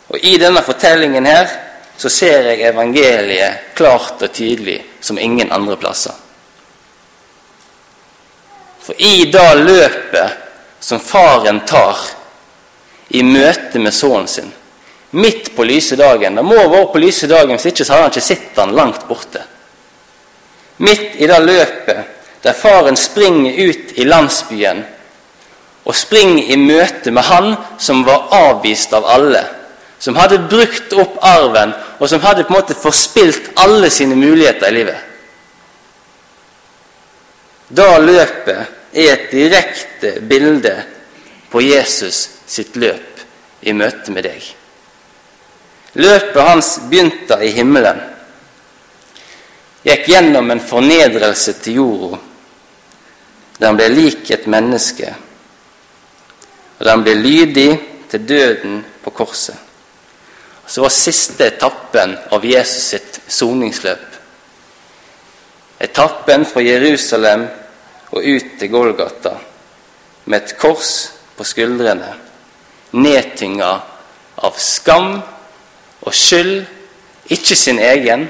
Og 0.09 0.19
I 0.23 0.39
denne 0.39 0.63
fortellingen 0.63 1.27
her 1.27 1.53
så 1.97 2.11
ser 2.11 2.51
jeg 2.51 2.69
evangeliet 2.69 3.73
klart 3.75 4.23
og 4.23 4.33
tydelig 4.33 4.79
som 5.01 5.19
ingen 5.19 5.53
andre 5.53 5.77
plasser. 5.81 6.13
For 8.81 8.95
i 9.03 9.25
det 9.33 9.55
løpet 9.59 10.45
som 10.81 11.01
faren 11.01 11.63
tar 11.67 11.99
i 13.09 13.23
møte 13.27 13.81
med 13.83 13.95
sønnen 13.95 14.29
sin, 14.31 14.53
midt 15.17 15.53
på 15.57 15.65
lyse 15.65 15.97
dagen 15.97 16.35
Det 16.35 16.43
må 16.45 16.57
være 16.57 16.87
på 16.93 17.01
lyse 17.01 17.27
dagen, 17.31 17.55
hvis 17.57 17.71
ikke 17.71 17.85
så 17.85 17.95
hadde 17.95 18.09
han 18.09 18.13
ikke 18.13 18.27
sett 18.27 18.59
han 18.61 18.75
langt 18.77 19.07
borte. 19.09 19.43
Midt 20.77 21.17
i 21.17 21.27
det 21.27 21.41
løpet 21.41 22.13
der 22.45 22.53
faren 22.53 22.97
springer 22.97 23.57
ut 23.71 23.97
i 23.97 24.05
landsbyen 24.05 24.85
og 25.87 25.95
springer 25.97 26.53
i 26.53 26.59
møte 26.61 27.11
med 27.11 27.27
han 27.27 27.55
som 27.79 28.05
var 28.07 28.29
avvist 28.35 28.93
av 28.95 29.07
alle 29.09 29.43
som 29.99 30.17
hadde 30.17 30.39
brukt 30.51 30.93
opp 30.93 31.17
arven, 31.25 31.73
og 31.99 32.09
som 32.09 32.21
hadde 32.21 32.45
på 32.45 32.55
en 32.55 32.61
måte 32.61 32.77
forspilt 32.77 33.53
alle 33.63 33.91
sine 33.91 34.17
muligheter 34.19 34.69
i 34.69 34.77
livet. 34.77 34.99
Da 37.69 37.97
løpet 37.99 38.93
er 38.93 39.13
et 39.13 39.31
direkte 39.33 40.13
bilde 40.21 40.75
på 41.51 41.63
Jesus 41.65 42.29
sitt 42.47 42.77
løp 42.77 43.25
i 43.67 43.75
møte 43.75 44.13
med 44.15 44.29
deg. 44.29 44.45
Løpet 45.97 46.43
hans 46.45 46.77
begynte 46.91 47.41
i 47.43 47.51
himmelen, 47.57 47.99
gikk 49.87 50.09
gjennom 50.13 50.51
en 50.53 50.63
fornedrelse 50.63 51.57
til 51.65 51.81
jorda, 51.81 52.19
der 53.57 53.71
han 53.71 53.79
ble 53.79 53.89
lik 53.95 54.31
et 54.35 54.47
menneske, 54.51 55.15
og 56.77 56.85
der 56.85 56.93
han 56.93 57.05
ble 57.07 57.15
lydig 57.17 57.71
til 58.13 58.27
døden 58.29 58.83
på 59.03 59.15
korset. 59.17 59.66
Så 60.67 60.83
var 60.83 60.89
siste 60.89 61.47
etappen 61.47 62.17
av 62.31 62.45
Jesus 62.45 62.89
sitt 62.91 63.21
soningsløp. 63.29 64.07
Etappen 65.79 66.47
fra 66.49 66.63
Jerusalem 66.65 67.47
og 68.11 68.25
ut 68.25 68.57
til 68.59 68.71
Golgata 68.73 69.37
med 70.27 70.43
et 70.43 70.57
kors 70.59 70.93
på 71.37 71.45
skuldrene, 71.47 72.09
nedtynga 72.97 73.69
av 74.47 74.59
skam 74.59 75.21
og 76.07 76.15
skyld, 76.15 76.65
ikke 77.31 77.57
sin 77.59 77.79
egen, 77.83 78.27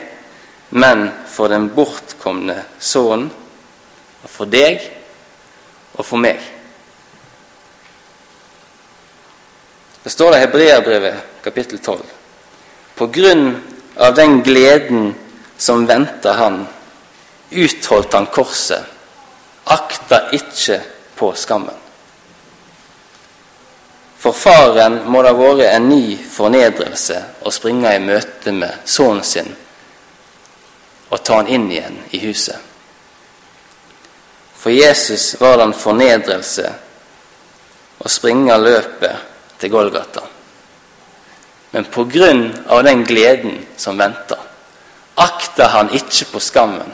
men 0.70 1.06
for 1.30 1.52
den 1.52 1.70
bortkomne 1.76 2.58
sønnen, 2.80 3.30
og 4.24 4.30
for 4.32 4.50
deg 4.50 4.82
og 5.94 6.04
for 6.04 6.20
meg. 6.20 6.40
Det 10.02 10.12
står 10.12 10.32
det 10.32 10.38
i 10.38 10.44
Hebreabrevet 10.44 11.42
kapittel 11.42 11.78
12. 11.78 12.15
På 12.96 13.06
grunn 13.06 13.56
av 13.96 14.14
den 14.14 14.42
gleden 14.42 15.14
som 15.56 15.86
venter 15.86 16.34
han, 16.34 16.66
utholdt 17.50 18.12
han 18.12 18.26
korset, 18.26 18.82
akta 19.64 20.30
ikke 20.32 20.80
på 21.16 21.32
skammen. 21.36 21.74
For 24.18 24.32
faren 24.32 25.02
må 25.12 25.20
det 25.22 25.34
ha 25.34 25.38
vært 25.38 25.74
en 25.74 25.88
ny 25.90 26.16
fornedrelse 26.16 27.18
å 27.46 27.52
springe 27.52 27.92
i 27.94 28.02
møte 28.02 28.54
med 28.56 28.88
sønnen 28.88 29.24
sin 29.24 29.52
og 31.06 31.20
ta 31.22 31.36
han 31.38 31.50
inn 31.52 31.68
igjen 31.70 32.00
i 32.16 32.18
huset. 32.24 32.56
For 34.56 34.74
Jesus 34.74 35.36
var 35.38 35.60
det 35.60 35.68
en 35.68 35.76
fornedrelse 35.78 36.72
å 38.02 38.10
springe 38.10 38.56
løpet 38.58 39.60
til 39.60 39.70
Golgata. 39.70 40.24
Men 41.70 41.84
på 41.84 42.04
grunn 42.04 42.50
av 42.66 42.84
den 42.84 43.04
gleden 43.04 43.66
som 43.76 43.98
venter, 43.98 44.38
akter 45.14 45.72
han 45.72 45.90
ikke 45.94 46.28
på 46.32 46.40
skammen, 46.40 46.92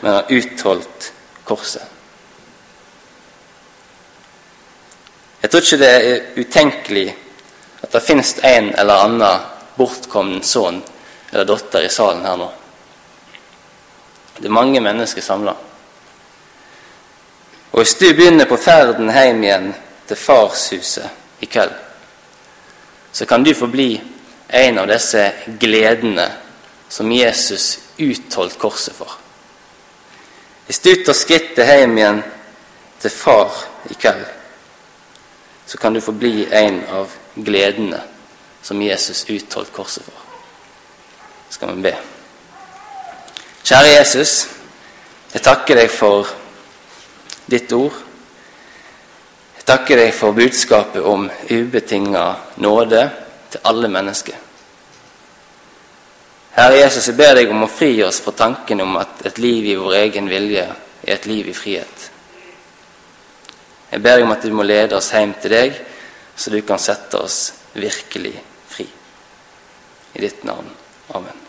men 0.00 0.12
har 0.12 0.32
utholdt 0.32 1.12
korset. 1.44 1.82
Jeg 5.40 5.50
tror 5.50 5.64
ikke 5.64 5.80
det 5.80 5.90
er 5.90 6.24
utenkelig 6.36 7.06
at 7.80 7.92
det 7.92 8.04
finnes 8.04 8.34
en 8.44 8.72
eller 8.78 9.04
annen 9.06 9.46
bortkommen 9.76 10.42
sønn 10.44 10.82
eller 11.30 11.48
datter 11.48 11.86
i 11.86 11.92
salen 11.92 12.26
her 12.26 12.36
nå. 12.36 12.48
Det 14.36 14.48
er 14.48 14.56
mange 14.56 14.80
mennesker 14.84 15.24
samla. 15.24 15.54
Og 17.72 17.80
hvis 17.80 17.94
du 18.00 18.08
begynner 18.12 18.48
på 18.48 18.58
ferden 18.60 19.12
hjem 19.12 19.44
igjen 19.44 19.70
til 20.08 20.18
farshuset 20.18 21.44
i 21.44 21.48
kveld, 21.48 21.72
så 23.12 23.26
kan 23.26 23.44
du 23.44 23.54
få 23.54 23.66
bli 23.66 24.00
en 24.48 24.78
av 24.78 24.86
disse 24.90 25.32
gledene 25.60 26.26
som 26.88 27.12
Jesus 27.12 27.78
utholdt 27.96 28.58
korset 28.58 28.94
for. 28.94 29.12
Hvis 30.66 30.82
du 30.82 30.92
tar 31.04 31.16
skrittet 31.18 31.66
hjem 31.66 31.98
igjen 31.98 32.22
til 33.02 33.10
far 33.10 33.54
i 33.90 33.94
kveld, 33.94 34.26
så 35.66 35.78
kan 35.78 35.94
du 35.94 36.00
få 36.02 36.12
bli 36.12 36.46
en 36.50 36.82
av 36.90 37.12
gledene 37.34 38.00
som 38.62 38.82
Jesus 38.82 39.24
utholdt 39.30 39.72
korset 39.72 40.04
for. 40.06 40.26
Skal 41.50 41.74
vi 41.74 41.88
be. 41.88 41.94
Kjære 43.64 43.94
Jesus, 43.94 44.34
jeg 45.32 45.42
takker 45.46 45.78
deg 45.78 45.90
for 45.94 46.26
ditt 47.50 47.70
ord. 47.74 47.94
Takker 49.70 50.00
deg 50.00 50.14
for 50.14 50.34
budskapet 50.34 51.04
om 51.06 51.28
ubetinga 51.46 52.24
nåde 52.58 53.02
til 53.52 53.60
alle 53.70 53.86
mennesker. 53.92 54.38
Herre 56.56 56.80
Jesus, 56.80 57.06
jeg 57.06 57.14
ber 57.20 57.36
deg 57.38 57.52
om 57.54 57.62
å 57.62 57.68
fri 57.70 57.92
oss 58.02 58.18
fra 58.24 58.34
tanken 58.34 58.82
om 58.82 58.96
at 58.98 59.22
et 59.30 59.38
liv 59.38 59.68
i 59.70 59.76
vår 59.78 59.94
egen 60.00 60.26
vilje 60.32 60.64
er 60.66 61.12
et 61.14 61.28
liv 61.30 61.52
i 61.52 61.54
frihet. 61.54 62.08
Jeg 63.92 64.02
ber 64.02 64.18
deg 64.18 64.26
om 64.26 64.34
at 64.34 64.42
du 64.42 64.56
må 64.58 64.66
lede 64.66 64.98
oss 64.98 65.12
hjem 65.14 65.36
til 65.38 65.54
deg, 65.54 65.78
så 66.34 66.50
du 66.50 66.58
kan 66.66 66.82
sette 66.82 67.22
oss 67.22 67.38
virkelig 67.78 68.34
fri. 68.74 68.88
I 70.18 70.24
ditt 70.26 70.42
navn. 70.50 70.66
Amen. 71.14 71.39